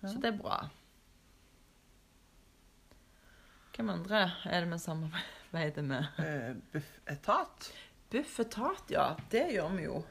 Ja. 0.00 0.08
Så 0.08 0.16
det 0.20 0.32
er 0.32 0.40
bra. 0.40 0.62
Hvem 3.74 3.90
andre 3.90 4.20
er 4.46 4.62
det 4.62 4.70
vi 4.70 4.78
samarbeider 4.78 5.82
med? 5.82 6.06
Eh, 6.22 6.52
Buffetat. 6.72 7.72
Bufetat, 8.10 8.90
ja. 8.94 9.06
Det 9.32 9.48
gjør 9.50 9.72
vi 9.74 9.86
jo. 9.88 10.02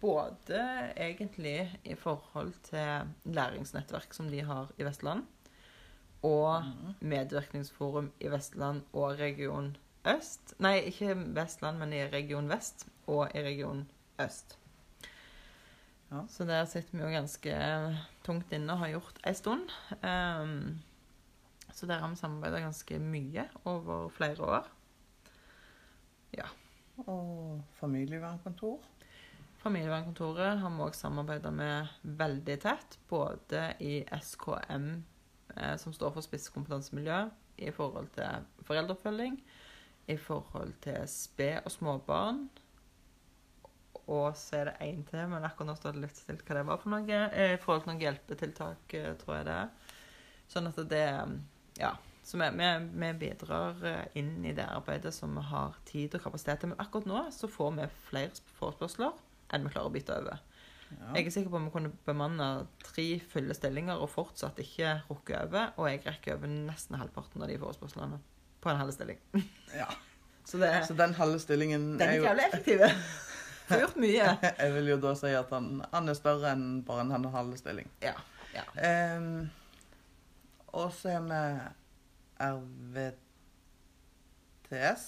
Både 0.00 0.60
egentlig 0.94 1.80
i 1.84 1.96
forhold 1.98 2.52
til 2.68 3.10
læringsnettverk 3.24 4.14
som 4.14 4.28
de 4.30 4.44
har 4.46 4.70
i 4.78 4.86
Vestland, 4.86 5.24
og 6.22 6.62
medvirkningsforum 7.00 8.12
i 8.20 8.30
Vestland 8.30 8.84
og 8.92 9.18
region 9.18 9.72
øst. 10.06 10.54
Nei, 10.62 10.78
ikke 10.92 11.16
Vestland, 11.34 11.82
men 11.82 11.92
i 11.92 12.04
region 12.12 12.48
vest 12.50 12.86
og 13.10 13.34
i 13.34 13.42
region 13.42 13.88
øst. 14.22 14.58
Ja. 16.12 16.22
Så 16.30 16.46
der 16.46 16.64
sitter 16.70 16.94
vi 16.98 17.02
jo 17.02 17.10
ganske 17.10 17.54
tungt 18.24 18.52
inne 18.54 18.72
og 18.72 18.78
har 18.84 18.94
gjort 18.94 19.18
ei 19.26 19.34
stund. 19.34 19.72
Em, 20.06 20.78
så 21.76 21.86
der 21.86 22.00
har 22.00 22.08
vi 22.08 22.16
samarbeida 22.16 22.62
ganske 22.64 22.98
mye 23.02 23.42
over 23.68 24.08
flere 24.08 24.44
år. 24.44 24.68
Ja. 26.32 26.46
Og 27.04 27.60
familievernkontor. 27.76 28.78
Familievernkontoret 29.60 30.60
har 30.62 30.72
vi 30.72 30.84
òg 30.86 30.94
samarbeida 30.96 31.50
med 31.52 31.90
veldig 32.16 32.56
tett, 32.62 32.96
både 33.10 33.66
i 33.84 33.98
SKM, 34.08 34.86
eh, 35.56 35.74
som 35.76 35.92
står 35.92 36.14
for 36.14 36.24
spisskompetansemiljø, 36.24 37.18
i 37.58 37.72
forhold 37.72 38.08
til 38.14 38.46
foreldreoppfølging, 38.68 39.36
i 40.08 40.16
forhold 40.16 40.72
til 40.84 41.04
sped 41.10 41.58
og 41.64 41.74
småbarn. 41.74 42.46
Og 44.06 44.36
så 44.38 44.62
er 44.62 44.70
det 44.70 44.76
én 44.86 45.02
til, 45.08 45.26
men 45.28 45.44
akkurat 45.44 45.72
nå 45.72 45.76
står 45.76 45.96
det 45.96 46.04
litt 46.06 46.20
stilt 46.20 46.46
hva 46.46 46.60
det 46.60 46.66
var 46.68 46.80
for 46.80 46.94
noe. 46.94 47.20
eh, 47.32 47.54
I 47.56 47.60
forhold 47.60 47.84
til 47.84 47.92
noen 47.92 48.04
hjelpetiltak, 48.06 48.94
eh, 48.94 49.12
tror 49.20 49.36
jeg 49.36 49.48
det 49.50 49.60
er. 49.60 49.92
Sånn 50.48 50.70
at 50.70 50.80
det 50.88 51.04
Ja. 51.80 51.94
Så 52.26 52.40
vi, 52.40 52.48
vi, 52.58 52.68
vi 52.98 53.12
bidrar 53.20 53.84
eh, 53.86 54.18
inn 54.18 54.44
i 54.44 54.54
det 54.56 54.66
arbeidet 54.66 55.14
som 55.14 55.36
vi 55.38 55.44
har 55.46 55.76
tid 55.86 56.16
og 56.18 56.24
kapasitet 56.24 56.62
til. 56.62 56.72
Men 56.72 56.82
akkurat 56.82 57.06
nå 57.06 57.22
så 57.34 57.50
får 57.50 57.76
vi 57.76 57.88
flere 58.08 58.44
forespørsler 58.58 59.14
enn 59.54 59.66
vi 59.66 59.70
klarer 59.70 59.92
å 59.92 59.94
bytte 59.94 60.16
over. 60.18 60.40
Ja. 60.86 61.12
Jeg 61.16 61.26
er 61.26 61.34
sikker 61.34 61.52
på 61.52 61.58
om 61.60 61.68
vi 61.68 61.74
kunne 61.74 61.92
bemanne 62.06 62.48
tre 62.82 63.06
fulle 63.30 63.54
stillinger 63.54 64.02
og 64.02 64.10
fortsatt 64.10 64.58
ikke 64.62 64.96
rukke 65.10 65.38
over. 65.46 65.70
Og 65.78 65.90
jeg 65.90 66.02
rekker 66.06 66.38
over 66.38 66.50
nesten 66.50 66.98
halvparten 66.98 67.46
av 67.46 67.50
de 67.50 67.60
forespørslene 67.62 68.18
på 68.62 68.72
en 68.72 68.82
halv 68.82 68.94
stilling. 68.96 69.22
ja. 69.76 69.88
Så 70.46 70.60
det, 70.62 70.68
Så 70.86 70.94
den 70.94 71.10
halve 71.18 71.40
stillingen 71.42 71.96
den 71.98 72.02
er 72.04 72.12
er 72.12 72.16
jo 72.20 72.26
jævlig 72.28 72.44
effektiv. 72.46 72.82
Får 73.66 73.80
gjort 73.82 73.96
mye. 73.98 74.26
Jeg 74.46 74.74
vil 74.76 74.90
jo 74.92 74.96
da 75.02 75.14
si 75.18 75.32
at 75.34 75.50
han, 75.50 75.80
han 75.90 76.10
er 76.12 76.14
større 76.14 76.52
enn 76.54 76.66
bare 76.86 77.02
en 77.02 77.26
halv 77.34 77.56
stilling. 77.58 77.88
Ja. 78.04 78.12
ja. 78.54 78.62
Ehm, 78.78 79.48
og 80.76 80.92
så 80.94 81.14
har 81.16 81.24
vi 81.30 81.40
RVTS. 84.70 85.06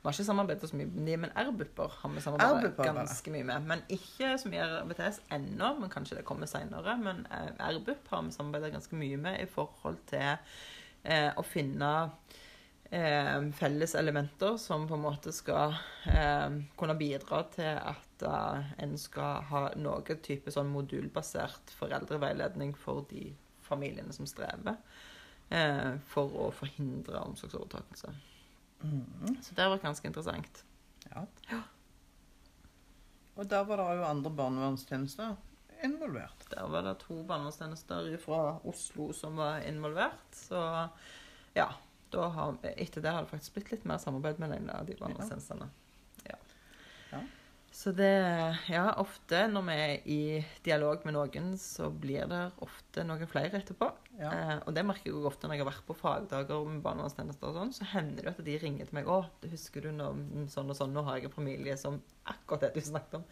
Vi 0.00 0.06
har 0.06 0.14
ikke 0.14 0.24
samarbeidet 0.24 0.70
så 0.70 0.76
mye 0.78 0.88
med 0.88 1.18
men 1.24 1.32
R-bupper 1.36 1.96
har 2.00 2.12
vi 2.14 2.20
samarbeidet 2.24 2.76
ganske 2.76 3.32
mye 3.34 3.44
med. 3.44 3.66
Men 3.68 3.82
ikke 3.92 4.38
så 4.40 4.48
mye 4.48 4.68
RBTS 4.80 5.20
ennå, 5.36 5.74
men 5.80 5.92
kanskje 5.92 6.16
det 6.16 6.24
kommer 6.28 6.48
seinere. 6.48 6.96
Men 6.96 7.26
RBUP 7.28 7.60
R-bupp 7.66 8.08
har 8.14 8.22
vi 8.24 8.36
samarbeidet 8.36 8.72
ganske 8.72 8.96
mye 8.96 9.18
med 9.20 9.42
i 9.42 9.48
forhold 9.50 9.98
til 10.08 10.30
eh, 11.04 11.30
å 11.36 11.44
finne 11.44 11.90
eh, 12.90 13.50
felles 13.60 13.94
elementer 13.94 14.56
som 14.62 14.88
på 14.88 14.96
en 14.96 15.04
måte 15.04 15.34
skal 15.36 15.76
eh, 16.08 16.48
kunne 16.80 16.96
bidra 16.98 17.44
til 17.52 17.76
at 17.76 18.26
eh, 18.26 18.72
en 18.84 18.96
skal 18.98 19.44
ha 19.52 19.66
noe 19.76 20.18
type 20.24 20.50
sånn 20.54 20.72
modulbasert 20.72 21.76
foreldreveiledning 21.76 22.72
for 22.78 23.04
de 23.12 23.30
familiene 23.70 24.12
som 24.16 24.28
strever, 24.28 24.76
eh, 25.48 25.94
for 26.10 26.34
å 26.44 26.50
forhindre 26.54 27.22
omsorgsovertakelse. 27.30 28.14
Mm. 28.82 29.36
Så 29.42 29.54
det 29.54 29.64
har 29.64 29.74
vært 29.74 29.86
ganske 29.88 30.08
interessant. 30.08 30.64
Ja. 31.10 31.26
Ja. 31.50 31.62
Og 33.40 33.48
der 33.48 33.64
var 33.64 33.80
det 33.80 34.00
jo 34.00 34.08
andre 34.08 34.32
barnevernstjenester 34.36 35.36
involvert. 35.84 36.44
Der 36.50 36.68
var 36.68 36.84
det 36.84 36.98
to 37.04 37.22
barnevernstjenester 37.24 38.10
fra 38.20 38.58
Oslo 38.68 39.12
som 39.16 39.38
var 39.40 39.64
involvert. 39.68 40.26
Så 40.36 40.60
ja, 41.56 41.70
har, 42.12 42.56
etter 42.76 43.04
det 43.04 43.14
har 43.14 43.24
det 43.24 43.32
faktisk 43.32 43.56
blitt 43.56 43.72
litt 43.74 43.86
mer 43.88 44.00
samarbeid 44.02 44.42
av 44.42 44.86
de 44.86 44.96
barnevernstjenestene. 44.98 45.70
Ja. 46.26 46.36
Ja. 47.12 47.22
Så 47.70 47.92
det 47.94 48.10
Ja, 48.68 48.90
ofte 48.98 49.44
når 49.48 49.64
vi 49.68 49.74
er 49.78 50.08
i 50.10 50.22
dialog 50.66 51.04
med 51.06 51.14
noen, 51.14 51.52
så 51.60 51.88
blir 51.90 52.26
det 52.30 52.40
ofte 52.66 53.04
noen 53.06 53.30
flere 53.30 53.60
etterpå. 53.60 53.88
Ja. 54.18 54.32
Eh, 54.34 54.56
og 54.66 54.74
det 54.76 54.84
merker 54.84 55.08
jeg 55.08 55.14
jo 55.14 55.28
ofte 55.30 55.48
når 55.48 55.56
jeg 55.56 55.64
har 55.64 55.70
vært 55.70 55.86
på 55.86 55.96
fagdager 55.96 56.66
med 56.66 56.82
barnevernstjenester 56.84 57.52
og 57.52 57.56
sånn, 57.60 57.72
så 57.78 57.88
hender 57.92 58.26
det 58.26 58.34
at 58.34 58.44
de 58.44 58.58
ringer 58.60 58.90
til 58.90 58.98
meg 58.98 59.08
'Å, 59.08 59.22
husker 59.54 59.86
du 59.86 59.92
når 59.94 60.18
sånn 60.52 60.74
og 60.74 60.76
sånn, 60.76 60.92
nå 60.92 61.06
har 61.06 61.18
jeg 61.18 61.30
en 61.30 61.38
familie 61.38 61.76
som 61.78 62.02
akkurat 62.26 62.66
det 62.66 62.74
du 62.74 62.80
snakket 62.80 63.20
om. 63.22 63.24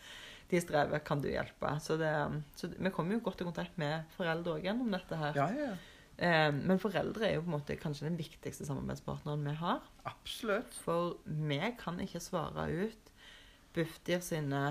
De 0.49 0.61
strever, 0.63 1.05
kan 1.05 1.21
du 1.21 1.29
hjelpe?' 1.29 1.75
Så, 1.83 1.99
det, 1.99 2.15
så 2.57 2.71
vi 2.71 2.95
kommer 2.95 3.19
jo 3.19 3.27
godt 3.27 3.43
i 3.43 3.49
kontakt 3.51 3.77
med 3.77 4.07
foreldre 4.17 4.57
òg 4.57 4.71
gjennom 4.71 4.91
dette 4.91 5.17
her. 5.17 5.35
ja, 5.35 5.51
ja. 5.67 5.77
Eh, 6.19 6.51
men 6.51 6.81
foreldre 6.83 7.29
er 7.29 7.37
jo 7.37 7.45
på 7.45 7.53
en 7.53 7.61
måte 7.61 7.77
kanskje 7.79 8.09
den 8.09 8.19
viktigste 8.19 8.67
samarbeidspartneren 8.67 9.45
vi 9.47 9.53
har. 9.61 9.85
Absolutt. 10.09 10.75
For 10.83 11.15
vi 11.25 11.61
kan 11.79 12.01
ikke 12.03 12.19
svare 12.19 12.67
ut 12.75 13.08
Bufdir 13.79 14.23
sine 14.25 14.63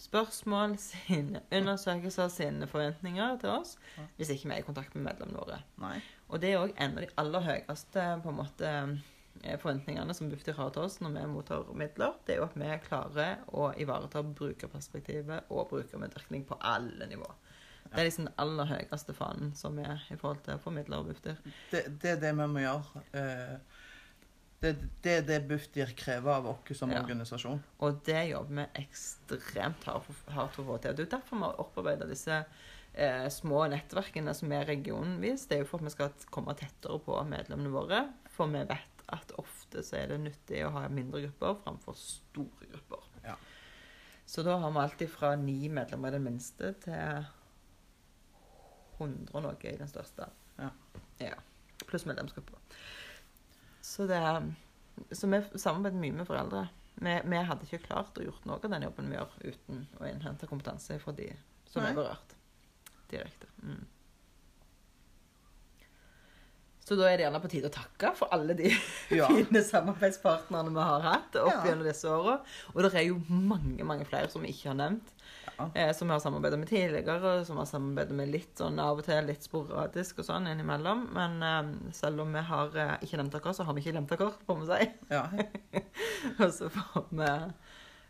spørsmål, 0.00 0.76
sine 0.78 1.42
undersøkelser, 1.52 2.28
sine 2.32 2.68
forventninger 2.70 3.38
til 3.42 3.52
oss 3.52 3.76
hvis 4.16 4.32
ikke 4.34 4.48
vi 4.48 4.56
er 4.56 4.62
i 4.62 4.66
kontakt 4.66 4.96
med 4.96 5.10
medlemmene 5.10 5.40
våre. 5.42 5.60
Nei. 5.82 5.98
Og 6.30 6.42
det 6.42 6.52
er 6.52 6.62
òg 6.62 6.74
en 6.76 6.96
av 6.96 7.04
de 7.04 7.10
aller 7.20 7.46
høyeste 7.46 8.06
på 8.24 8.32
en 8.32 8.38
måte, 8.38 8.72
eh, 9.42 9.58
forventningene 9.60 10.16
som 10.16 10.30
Bufdir 10.32 10.56
har 10.56 10.72
til 10.74 10.86
oss 10.86 11.00
når 11.02 11.16
vi 11.16 11.26
mottar 11.34 11.68
midler. 11.76 12.16
Det 12.24 12.36
er 12.36 12.42
jo 12.42 12.48
at 12.48 12.58
vi 12.62 12.72
klarer 12.86 13.44
å 13.52 13.70
ivareta 13.80 14.22
brukerperspektivet 14.24 15.50
og 15.50 15.68
brukermedvirkning 15.74 16.46
på 16.48 16.58
alle 16.60 17.10
nivå. 17.10 17.28
Det 17.90 17.98
er 17.98 18.06
liksom 18.06 18.28
den 18.28 18.34
aller 18.38 18.68
høyeste 18.70 19.14
fanen 19.16 19.54
som 19.58 19.78
er 19.82 20.04
i 20.12 20.16
forhold 20.16 20.44
til 20.46 20.54
å 20.54 20.62
få 20.62 20.72
midler 20.74 21.02
og 21.02 21.10
Bufdir. 21.10 21.40
Det, 21.72 21.86
det 22.02 22.16
er 22.16 22.20
det 22.22 22.34
vi 22.38 22.46
må 22.52 22.62
gjøre. 22.62 23.04
Eh, 23.18 23.80
Det, 24.60 24.74
det 25.00 25.12
er 25.18 25.22
det 25.24 25.38
Bufdir 25.48 25.92
krever 25.96 26.34
av 26.34 26.46
oss 26.50 26.76
som 26.76 26.90
Ja. 26.92 27.00
organisasjon. 27.00 27.62
Og 27.80 28.02
det 28.04 28.28
jobber 28.28 28.54
vi 28.58 28.82
ekstremt 28.82 29.86
hardt 29.88 30.04
for, 30.04 30.62
å 30.62 30.66
få 30.66 30.76
til. 30.82 30.94
Det 30.98 31.06
er 31.06 31.14
derfor 31.16 31.36
vi 31.40 31.46
har 31.46 31.60
opparbeida 31.62 32.08
disse 32.10 32.42
eh, 32.92 33.28
små 33.32 33.62
nettverkene 33.72 34.34
som 34.36 34.52
er 34.52 34.66
regionvis. 34.68 35.46
Det 35.48 35.56
er 35.56 35.62
jo 35.64 35.70
for 35.70 35.80
at 35.80 35.88
vi 35.88 35.94
skal 35.96 36.12
komme 36.30 36.54
tettere 36.60 37.00
på 37.00 37.16
medlemmene 37.24 37.72
våre. 37.72 38.02
For 38.28 38.52
vi 38.52 38.60
vet 38.68 39.04
at 39.08 39.32
ofte 39.40 39.82
så 39.82 39.96
er 39.96 40.12
det 40.12 40.20
nyttig 40.26 40.60
å 40.66 40.74
ha 40.76 40.84
mindre 40.92 41.24
grupper 41.24 41.56
framfor 41.64 41.96
store 41.98 42.68
grupper. 42.70 43.08
Ja. 43.24 43.36
Så 44.26 44.44
da 44.46 44.58
har 44.62 44.70
vi 44.70 44.78
alltid 44.84 45.10
fra 45.10 45.32
ni 45.40 45.68
medlemmer 45.72 46.12
i 46.12 46.18
den 46.18 46.28
minste 46.28 46.74
til 46.84 47.24
100 49.00 49.32
og 49.34 49.42
noe 49.42 49.56
i 49.72 49.78
den 49.80 49.88
største. 49.90 50.28
Ja. 50.60 50.68
Ja. 51.18 51.38
Pluss 51.88 52.04
medlemsgrupper. 52.06 52.60
Så 53.90 54.06
det 54.06 54.20
Så 55.16 55.26
vi 55.26 55.40
samarbeider 55.58 55.98
mye 55.98 56.14
med 56.20 56.28
foreldre. 56.28 56.66
Vi, 57.00 57.14
vi 57.32 57.38
hadde 57.48 57.66
ikke 57.66 57.86
klart 57.88 58.18
å 58.20 58.24
gjort 58.26 58.44
noe 58.46 58.60
av 58.60 58.70
den 58.70 58.84
jobben 58.84 59.08
vi 59.10 59.16
gjør 59.16 59.32
uten 59.40 59.86
å 59.98 60.04
innhente 60.06 60.46
kompetanse 60.46 60.98
fra 61.02 61.14
de 61.16 61.30
som 61.70 61.86
er 61.86 61.96
berørt 61.96 62.34
direkte. 63.10 63.48
Mm. 63.64 63.86
Så 66.90 66.96
da 66.98 67.06
er 67.06 67.20
det 67.20 67.22
gjerne 67.22 67.38
på 67.38 67.48
tide 67.52 67.68
å 67.70 67.74
takke 67.74 68.08
for 68.18 68.32
alle 68.34 68.56
de 68.58 68.72
Ja. 69.20 69.28
fine 69.30 69.60
samarbeidspartnerne 69.62 70.72
vi 70.74 70.86
har 70.88 71.04
hatt 71.04 71.36
opp 71.38 71.68
gjennom 71.68 71.86
disse 71.86 72.10
åra. 72.10 72.40
Og 72.74 72.80
det 72.82 72.90
er 72.98 73.04
jo 73.06 73.20
mange 73.30 73.86
mange 73.86 74.06
flere 74.08 74.26
som 74.32 74.42
vi 74.42 74.50
ikke 74.50 74.72
har 74.72 74.78
nevnt. 74.80 75.12
Ja. 75.54 75.68
Eh, 75.78 75.92
som 75.94 76.10
vi 76.10 76.16
har 76.16 76.22
samarbeidet 76.24 76.58
med 76.58 76.70
tidligere, 76.72 77.44
som 77.46 77.54
vi 77.60 77.62
har 77.62 77.68
samarbeidet 77.70 78.16
med 78.18 78.32
litt 78.32 78.58
sånn 78.58 78.80
av 78.82 78.98
og 78.98 79.06
til, 79.06 79.22
litt 79.28 79.46
sporadisk 79.46 80.18
og 80.18 80.26
sånn 80.26 80.50
innimellom. 80.50 81.06
Men 81.14 81.38
eh, 81.46 81.70
selv 81.94 82.24
om 82.24 82.34
vi 82.34 82.42
har 82.50 82.74
eh, 82.74 82.96
ikke 83.06 83.20
nevnt 83.22 83.38
dere, 83.38 83.54
så 83.54 83.68
har 83.68 83.76
vi 83.78 83.84
ikke 83.84 83.94
glemt 83.94 84.10
dere, 84.16 84.32
får 84.50 84.60
vi 84.64 84.68
si. 84.72 84.90
Ja. 85.14 85.22
Og 86.42 86.50
så 86.58 86.72
får 86.74 87.06
vi 87.14 87.30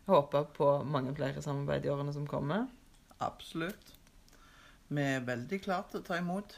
håpe 0.09 0.41
på 0.57 0.71
mange 0.89 1.13
flere 1.15 1.45
samarbeid 1.45 1.85
i 1.85 1.93
årene 1.93 2.17
som 2.17 2.25
kommer. 2.29 2.65
Absolutt. 3.21 3.93
Vi 4.89 5.05
er 5.05 5.21
veldig 5.29 5.61
klare 5.63 5.85
til 5.93 6.01
å 6.01 6.07
ta 6.09 6.17
imot 6.19 6.57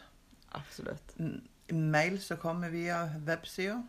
Absolutt. 0.53 1.15
Mail 1.73 2.19
som 2.21 2.37
kommer 2.37 2.69
via 2.73 3.03
websida. 3.27 3.79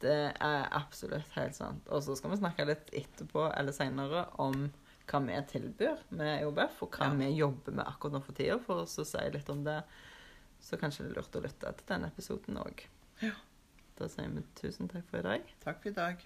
Det 0.00 0.16
er 0.44 0.66
absolutt 0.76 1.30
helt 1.36 1.56
sant. 1.56 1.86
Og 1.88 2.02
så 2.04 2.16
skal 2.18 2.30
vi 2.34 2.36
snakke 2.42 2.66
litt 2.68 2.90
etterpå 2.92 3.46
eller 3.56 3.72
seinere 3.72 4.26
om 4.42 4.66
hva 5.06 5.20
vi 5.22 5.38
tilbyr 5.52 6.00
med 6.18 6.42
EOBF, 6.42 6.82
og 6.82 6.90
hva 6.98 7.06
Ja. 7.06 7.14
vi 7.14 7.30
jobber 7.38 7.72
med 7.72 7.86
akkurat 7.86 8.12
nå 8.12 8.20
for 8.26 8.32
tida, 8.34 8.58
for 8.58 8.82
å 8.82 8.86
si 8.88 9.30
litt 9.32 9.48
om 9.48 9.62
det. 9.64 9.82
Så 10.60 10.76
kanskje 10.80 11.04
det 11.06 11.10
er 11.12 11.20
lurt 11.20 11.36
å 11.36 11.42
lytte 11.42 11.72
til 11.76 11.86
denne 11.86 12.08
episoden 12.10 12.56
òg. 12.58 12.84
Ja. 13.22 13.32
Da 13.96 14.08
sier 14.08 14.28
vi 14.28 14.42
tusen 14.58 14.88
takk 14.88 15.04
for 15.08 15.18
i 15.18 15.22
dag. 15.22 15.42
Takk 15.64 15.80
for 15.82 15.88
i 15.88 15.92
dag. 15.92 16.16